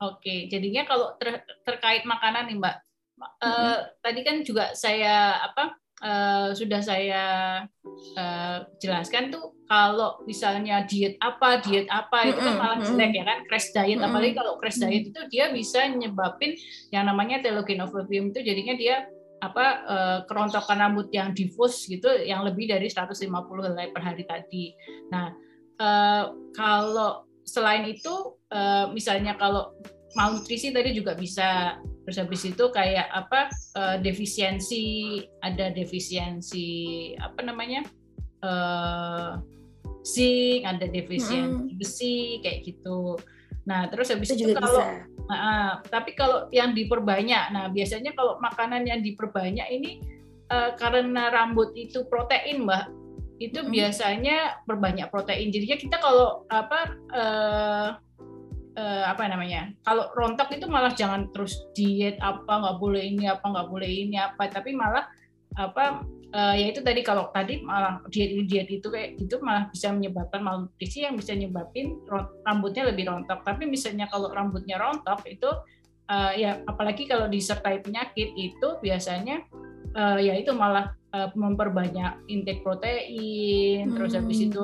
[0.00, 2.76] Oke, jadinya kalau ter, terkait makanan nih Mbak,
[3.20, 3.44] mm-hmm.
[3.44, 7.24] uh, tadi kan juga saya apa uh, sudah saya
[8.16, 13.38] uh, jelaskan tuh kalau misalnya diet apa diet apa itu kan malah jelek ya kan
[13.44, 14.00] crash diet.
[14.00, 16.56] Apalagi kalau crash diet itu dia bisa nyebabin
[16.90, 19.04] yang namanya telogenofobium itu jadinya dia
[19.40, 23.20] apa uh, kerontokan rambut yang difus gitu yang lebih dari 150
[23.68, 24.72] helai per hari tadi.
[25.12, 25.32] Nah,
[25.80, 29.74] uh, kalau selain itu uh, misalnya kalau
[30.14, 31.78] malnutrisi tadi juga bisa.
[32.06, 36.68] Terus habis itu kayak apa uh, defisiensi ada defisiensi
[37.18, 37.86] apa namanya
[38.42, 39.38] uh,
[40.02, 41.78] zinc ada defisiensi hmm.
[41.78, 43.18] besi kayak gitu.
[43.68, 44.82] Nah terus habis itu, itu kalau
[45.30, 50.02] uh, tapi kalau yang diperbanyak nah biasanya kalau makanan yang diperbanyak ini
[50.50, 52.90] uh, karena rambut itu protein mbak
[53.40, 53.72] itu hmm.
[53.72, 55.48] biasanya berbanyak protein.
[55.48, 57.88] Jadinya kita kalau apa uh,
[58.76, 59.72] uh, apa namanya?
[59.80, 64.20] Kalau rontok itu malah jangan terus diet apa nggak boleh ini apa nggak boleh ini
[64.20, 65.08] apa, tapi malah
[65.56, 66.04] apa
[66.36, 70.44] uh, ya itu tadi kalau tadi malah diet diet itu kayak gitu malah bisa menyebabkan
[70.44, 71.96] malnutrisi yang bisa nyebabin
[72.44, 73.40] rambutnya lebih rontok.
[73.40, 75.48] Tapi misalnya kalau rambutnya rontok itu
[76.12, 79.48] uh, ya apalagi kalau disertai penyakit itu biasanya
[79.96, 83.94] uh, ya itu malah uh, memperbanyak intake protein hmm.
[83.96, 84.62] terus habis itu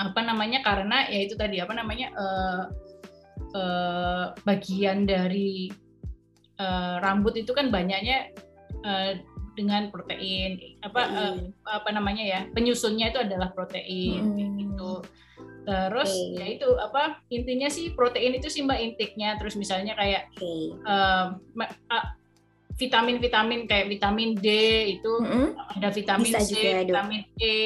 [0.00, 2.62] apa namanya karena ya itu tadi apa namanya uh,
[3.54, 5.70] uh, bagian dari
[6.58, 8.34] uh, rambut itu kan banyaknya
[8.82, 9.14] uh,
[9.52, 11.36] dengan protein apa uh,
[11.68, 14.56] apa namanya ya penyusunnya itu adalah protein hmm.
[14.58, 15.04] gitu
[15.62, 16.34] terus okay.
[16.42, 20.74] ya itu apa intinya sih protein itu sih mbak intiknya terus misalnya kayak okay.
[20.82, 21.38] uh,
[22.82, 24.48] vitamin-vitamin kayak vitamin D
[24.98, 25.78] itu mm-hmm.
[25.78, 27.56] ada vitamin Bisa C, juga, vitamin E,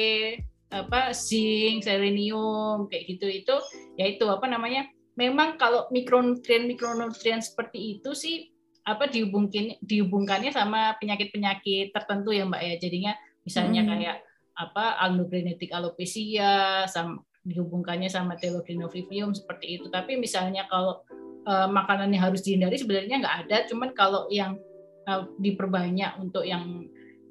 [0.69, 3.55] apa zinc, selenium kayak gitu itu
[3.97, 4.85] ya itu apa namanya?
[5.17, 8.53] Memang kalau mikronutrien mikronutrien seperti itu sih
[8.85, 12.73] apa dihubungkan dihubungkannya sama penyakit-penyakit tertentu ya Mbak ya.
[12.77, 13.89] Jadinya misalnya hmm.
[13.89, 14.17] kayak
[14.57, 19.87] apa allogenetic alopecia sama dihubungkannya sama telogenovivium seperti itu.
[19.87, 21.01] Tapi misalnya kalau
[21.47, 24.59] uh, makanan yang harus dihindari sebenarnya nggak ada, cuman kalau yang
[25.07, 26.85] uh, diperbanyak untuk yang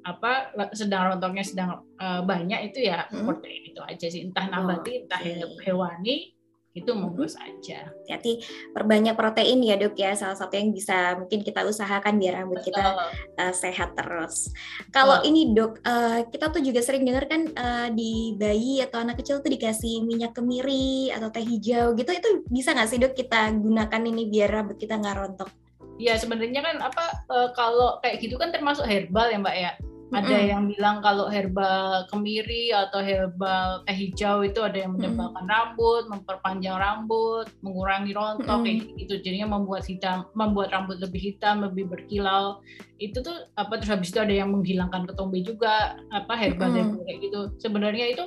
[0.07, 3.27] apa sedang rontoknya sedang uh, banyak itu ya hmm.
[3.27, 5.19] protein itu aja sih entah nabati oh, entah
[5.67, 6.37] hewani
[6.77, 7.89] itu monggo saja.
[8.05, 12.61] Jadi perbanyak protein ya dok ya salah satu yang bisa mungkin kita usahakan biar rambut
[12.61, 12.93] kita
[13.33, 14.53] uh, sehat terus.
[14.93, 15.25] Kalau oh.
[15.25, 19.41] ini dok uh, kita tuh juga sering dengar kan uh, di bayi atau anak kecil
[19.41, 24.01] tuh dikasih minyak kemiri atau teh hijau gitu itu bisa nggak sih dok kita gunakan
[24.05, 25.49] ini biar rambut kita nggak rontok?
[25.97, 29.71] Ya sebenarnya kan apa uh, kalau kayak gitu kan termasuk herbal ya mbak ya
[30.07, 30.51] ada mm -hmm.
[30.55, 35.51] yang bilang kalau herbal kemiri atau herbal teh hijau itu ada yang menyebabkan mm -hmm.
[35.51, 38.63] rambut, memperpanjang rambut, mengurangi rontok mm -hmm.
[38.63, 39.13] kayak gitu.
[39.19, 42.63] Jadinya membuat hitam, membuat rambut lebih hitam, lebih berkilau.
[43.03, 47.03] Itu tuh apa terus habis itu ada yang menghilangkan ketombe juga, apa herbal mm -hmm.
[47.03, 47.39] kayak gitu.
[47.59, 48.23] Sebenarnya itu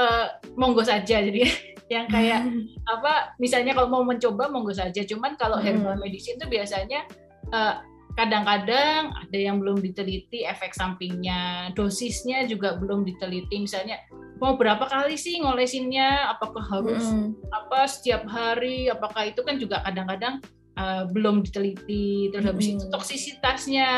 [0.00, 0.26] uh,
[0.56, 1.44] monggo saja jadi
[1.92, 2.48] yang kayak
[2.88, 5.04] apa misalnya kalau mau mencoba monggo saja.
[5.04, 5.66] Cuman kalau hmm.
[5.66, 7.04] herbal medicine itu biasanya
[7.52, 13.60] uh, kadang-kadang ada yang belum diteliti efek sampingnya dosisnya juga belum diteliti.
[13.60, 14.00] Misalnya
[14.40, 16.32] mau berapa kali sih ngolesinnya?
[16.32, 17.36] Apakah harus hmm.
[17.52, 18.88] apa setiap hari?
[18.88, 19.44] Apakah itu?
[19.44, 20.40] Kan juga kadang-kadang
[20.78, 22.74] uh, belum diteliti terus habis hmm.
[22.78, 23.88] itu toksisitasnya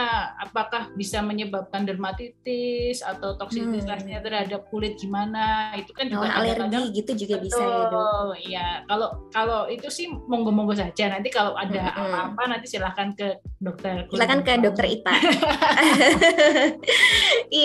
[0.40, 4.24] apakah bisa menyebabkan dermatitis atau toksisitasnya hmm.
[4.24, 8.66] terhadap kulit gimana itu kan juga oh, alergi gitu juga betul, bisa ya dok ya
[8.88, 12.00] kalau kalau itu sih monggo-monggo saja nanti kalau ada hmm.
[12.00, 12.50] apa-apa hmm.
[12.56, 15.14] nanti silahkan ke dokter silahkan ke dokter Ita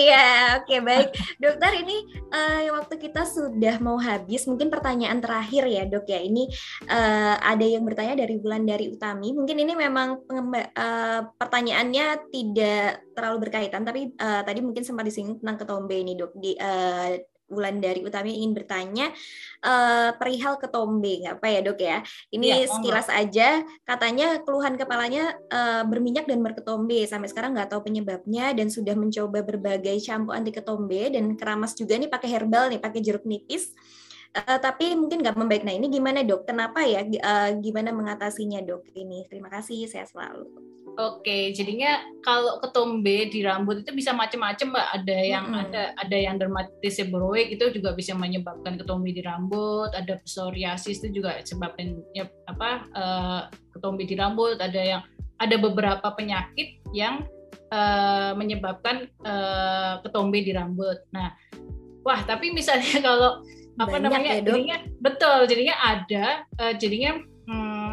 [0.00, 1.08] iya oke okay, baik
[1.38, 1.96] dokter ini
[2.32, 6.48] uh, waktu kita sudah mau habis mungkin pertanyaan terakhir ya dok ya ini
[6.88, 9.34] uh, ada yang bertanya dari bulan dari Utami.
[9.34, 15.58] Mungkin ini memang uh, pertanyaannya tidak terlalu berkaitan, tapi uh, tadi mungkin sempat disinggung tentang
[15.66, 16.38] ketombe ini dok.
[16.38, 17.18] Di, uh,
[17.52, 19.12] Wulandari Utami ingin bertanya
[19.60, 21.98] uh, perihal ketombe, nggak apa ya dok ya?
[22.32, 27.04] Ini ya, sekilas aja, katanya keluhan kepalanya uh, berminyak dan berketombe.
[27.04, 32.00] Sampai sekarang nggak tahu penyebabnya dan sudah mencoba berbagai shampoo anti ketombe dan keramas juga
[32.00, 33.76] nih pakai herbal nih, pakai jeruk nipis.
[34.32, 35.60] Uh, tapi mungkin nggak membaik.
[35.60, 36.48] Nah ini gimana dok?
[36.48, 37.04] Kenapa ya?
[37.04, 38.88] Uh, gimana mengatasinya dok?
[38.96, 39.84] Ini terima kasih.
[39.84, 40.48] Saya selalu.
[40.96, 44.88] Oke, jadinya kalau ketombe di rambut itu bisa macam-macam mbak.
[45.00, 45.62] Ada yang hmm.
[45.68, 49.92] ada ada yang dermatitis seborrheic itu juga bisa menyebabkan ketombe di rambut.
[49.92, 53.40] Ada psoriasis itu juga sebabkan ya, apa uh,
[53.76, 54.60] ketombe di rambut.
[54.60, 55.02] Ada yang
[55.40, 57.24] ada beberapa penyakit yang
[57.72, 61.00] uh, menyebabkan uh, ketombe di rambut.
[61.12, 61.32] Nah,
[62.04, 63.40] wah tapi misalnya kalau
[63.80, 64.30] apa Banyak namanya?
[64.36, 66.26] ya, jadinya betul jadinya ada
[66.60, 67.10] uh, jadinya
[67.48, 67.92] hmm,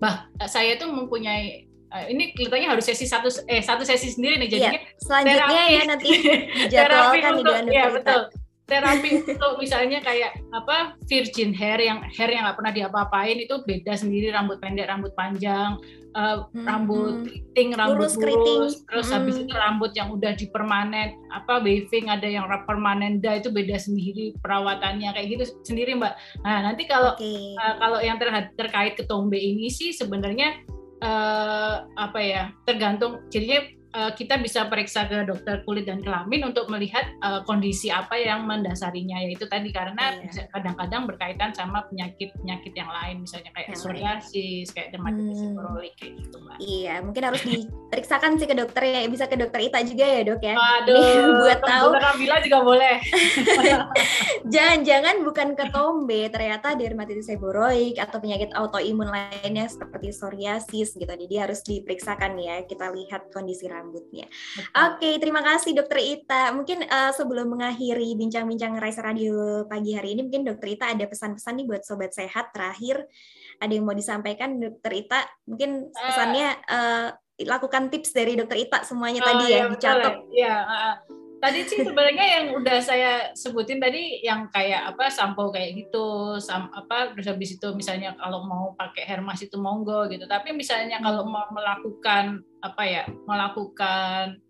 [0.00, 4.48] bah saya tuh mempunyai uh, ini kelihatannya harus sesi satu eh satu sesi sendiri nih
[4.48, 6.08] jadinya ya, selanjutnya terapi, ya nanti
[6.72, 8.20] terapi untuk ya betul
[8.68, 13.96] terapi untuk misalnya kayak apa virgin hair yang hair yang nggak pernah diapa-apain itu beda
[13.96, 15.80] sendiri rambut pendek rambut panjang
[16.12, 17.24] uh, hmm, rambut hmm.
[17.26, 18.62] keriting, rambut lurus, keriting.
[18.88, 19.14] terus hmm.
[19.16, 24.36] habis itu rambut yang udah dipermanen, apa waving, ada yang permanen dah itu beda sendiri
[24.40, 26.16] perawatannya kayak gitu sendiri mbak.
[26.44, 27.56] Nah nanti kalau okay.
[27.56, 30.60] uh, kalau yang ter terkait ketombe ini sih sebenarnya
[31.02, 36.70] uh, apa ya tergantung jadinya uh, kita bisa periksa ke dokter kulit dan kelamin untuk
[36.70, 40.46] melihat uh, kondisi apa yang mendasarinya yaitu tadi karena iya.
[40.54, 45.58] kadang-kadang berkaitan sama penyakit-penyakit yang lain misalnya kayak psoriasis, kayak dermatitis hmm.
[45.98, 46.56] kayak gitu mbak.
[46.62, 50.42] Iya, mungkin harus diperiksakan sih ke dokter ya, bisa ke dokter Ita juga ya dok
[50.42, 50.54] ya.
[50.54, 51.88] Aduh, buat tahu.
[51.98, 52.96] Nabila juga boleh.
[54.54, 61.08] Jangan-jangan bukan ketombe, ternyata dermatitis seborrheic atau penyakit autoimun lainnya seperti psoriasis gitu.
[61.08, 64.28] Jadi harus diperiksakan ya, kita lihat kondisi rambutnya.
[64.76, 66.52] Oke, okay, terima kasih Dokter Ita.
[66.52, 71.56] Mungkin uh, sebelum mengakhiri bincang-bincang Raisa Radio pagi hari ini, mungkin Dokter Ita ada pesan-pesan
[71.56, 73.08] nih buat sobat sehat terakhir.
[73.58, 75.24] Ada yang mau disampaikan Dokter Ita?
[75.48, 76.04] Mungkin eh.
[76.04, 77.08] pesannya uh,
[77.48, 80.14] lakukan tips dari Dokter Ita semuanya oh, tadi ya, ya dicatat.
[80.28, 80.94] Iya, uh,
[81.38, 86.66] tadi sih sebenarnya yang udah saya sebutin tadi yang kayak apa sampo kayak gitu sam,
[86.74, 90.98] apa terus habis itu misalnya kalau mau pakai hair mask itu monggo gitu tapi misalnya
[90.98, 94.42] kalau mau melakukan apa ya melakukan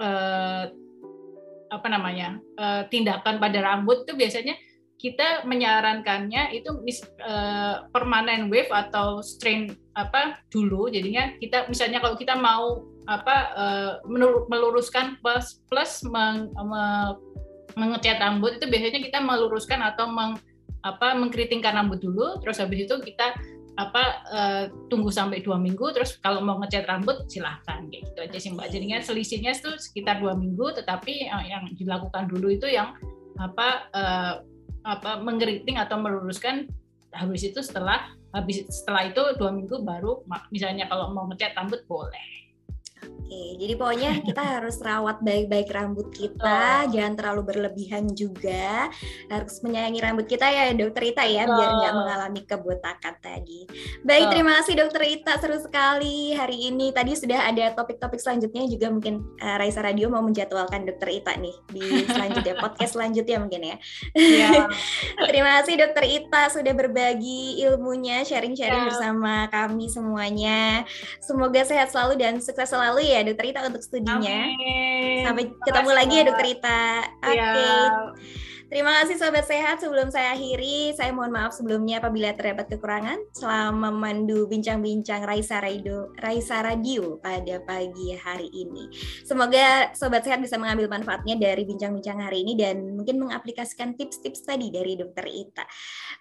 [0.00, 0.64] eh,
[1.70, 4.54] apa namanya eh, tindakan pada rambut itu biasanya
[5.04, 10.88] kita menyarankannya itu mis, uh, permanen wave atau strain apa dulu.
[10.88, 13.92] Jadinya kita misalnya kalau kita mau apa uh,
[14.48, 16.84] meluruskan plus plus meng, me,
[17.76, 20.40] mengecat rambut itu biasanya kita meluruskan atau meng,
[20.80, 22.40] apa mengkeritingkan rambut dulu.
[22.40, 23.36] Terus habis itu kita
[23.74, 28.54] apa uh, tunggu sampai dua minggu terus kalau mau ngecat rambut silahkan gitu aja sih
[28.54, 28.70] mbak.
[28.70, 32.94] Jadinya selisihnya itu sekitar dua minggu tetapi uh, yang dilakukan dulu itu yang
[33.42, 34.34] apa uh,
[34.86, 36.70] apa mengkeriting atau meluruskan
[37.10, 42.43] habis itu setelah habis setelah itu dua minggu baru misalnya kalau mau ngecat rambut boleh
[43.24, 46.92] Oke, jadi pokoknya kita harus rawat baik-baik rambut kita, oh.
[46.92, 48.92] jangan terlalu berlebihan juga.
[49.32, 51.56] Harus menyayangi rambut kita ya, Dokter Ita ya, oh.
[51.56, 53.64] biar nggak mengalami kebotakan tadi.
[54.04, 54.32] Baik, oh.
[54.36, 56.92] terima kasih Dokter Ita, seru sekali hari ini.
[56.92, 61.56] Tadi sudah ada topik-topik selanjutnya juga mungkin uh, Raisa Radio mau menjadwalkan Dokter Ita nih
[61.72, 63.76] di selanjutnya podcast selanjutnya mungkin ya.
[64.14, 64.68] Yeah.
[65.32, 68.88] terima kasih Dokter Ita sudah berbagi ilmunya, sharing-sharing yeah.
[68.92, 70.84] bersama kami semuanya.
[71.24, 74.38] Semoga sehat selalu dan sukses selalu selalu ya Dokter Ita untuk studinya.
[74.46, 75.26] Amin.
[75.26, 76.86] Sampai ketemu Terima lagi ya Dokter Ita.
[77.26, 77.34] Oke.
[77.34, 77.66] Okay.
[77.66, 77.82] Ya.
[78.64, 79.76] Terima kasih Sobat Sehat.
[79.78, 86.10] Sebelum saya akhiri, saya mohon maaf sebelumnya apabila terdapat kekurangan selama memandu bincang-bincang Raisa Radio,
[86.18, 88.90] Raisa Radio pada pagi hari ini.
[89.22, 94.72] Semoga Sobat Sehat bisa mengambil manfaatnya dari bincang-bincang hari ini dan mungkin mengaplikasikan tips-tips tadi
[94.74, 95.66] dari Dokter Ita.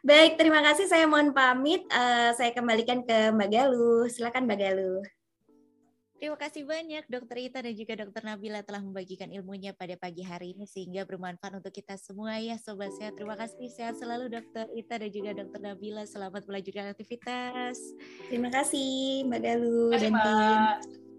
[0.03, 0.85] Baik, terima kasih.
[0.85, 1.87] Saya mohon pamit.
[1.89, 4.05] Uh, saya kembalikan ke Mbak Galuh.
[4.11, 5.22] Silakan Mbak Galuh.
[6.23, 10.55] Terima kasih banyak Dokter Ita dan juga Dokter Nabila telah membagikan ilmunya pada pagi hari
[10.55, 13.19] ini sehingga bermanfaat untuk kita semua ya Sobat Sehat.
[13.19, 16.07] Terima kasih sehat selalu Dokter Ita dan juga Dokter Nabila.
[16.07, 17.75] Selamat melanjutkan aktivitas.
[18.31, 20.15] Terima kasih Mbak Galuh dan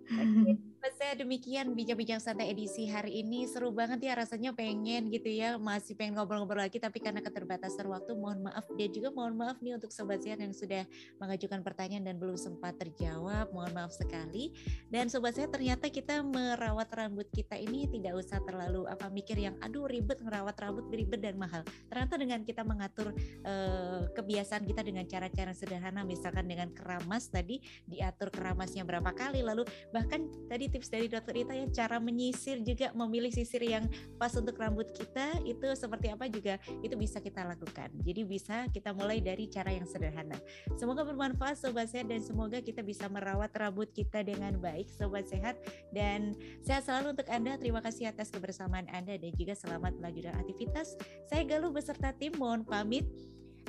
[0.08, 0.72] tim.
[0.92, 3.48] Saya demikian bincang-bincang santai edisi hari ini.
[3.48, 5.56] Seru banget ya rasanya pengen gitu ya.
[5.56, 8.68] Masih pengen ngobrol-ngobrol lagi tapi karena keterbatasan waktu mohon maaf.
[8.76, 10.84] Dan juga mohon maaf nih untuk sobat sehat yang sudah
[11.16, 13.48] mengajukan pertanyaan dan belum sempat terjawab.
[13.56, 14.52] Mohon maaf sekali.
[14.92, 19.56] Dan sobat sehat ternyata kita merawat rambut kita ini tidak usah terlalu apa mikir yang
[19.64, 21.64] aduh ribet merawat rambut ribet dan mahal.
[21.88, 23.16] Ternyata dengan kita mengatur
[23.48, 29.64] uh, kebiasaan kita dengan cara-cara sederhana misalkan dengan keramas tadi diatur keramasnya berapa kali lalu
[29.88, 33.86] bahkan tadi tips dari dokter Ita ya cara menyisir juga memilih sisir yang
[34.18, 37.94] pas untuk rambut kita itu seperti apa juga itu bisa kita lakukan.
[38.02, 40.34] Jadi bisa kita mulai dari cara yang sederhana.
[40.74, 45.54] Semoga bermanfaat sobat sehat dan semoga kita bisa merawat rambut kita dengan baik sobat sehat
[45.94, 46.34] dan
[46.66, 47.54] sehat selalu untuk Anda.
[47.54, 50.98] Terima kasih atas kebersamaan Anda dan juga selamat melanjutkan aktivitas.
[51.30, 53.06] Saya Galuh beserta tim mohon pamit.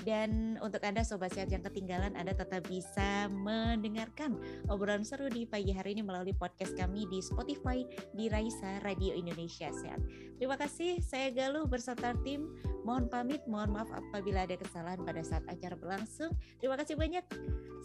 [0.03, 4.35] Dan untuk Anda Sobat Sehat yang ketinggalan, Anda tetap bisa mendengarkan
[4.67, 9.71] obrolan seru di pagi hari ini melalui podcast kami di Spotify di Raisa Radio Indonesia
[9.71, 10.03] Sehat.
[10.35, 12.51] Terima kasih, saya Galuh beserta tim.
[12.83, 16.33] Mohon pamit, mohon maaf apabila ada kesalahan pada saat acara berlangsung.
[16.59, 17.25] Terima kasih banyak.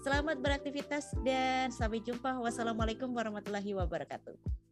[0.00, 2.40] Selamat beraktivitas dan sampai jumpa.
[2.40, 4.69] Wassalamualaikum warahmatullahi wabarakatuh.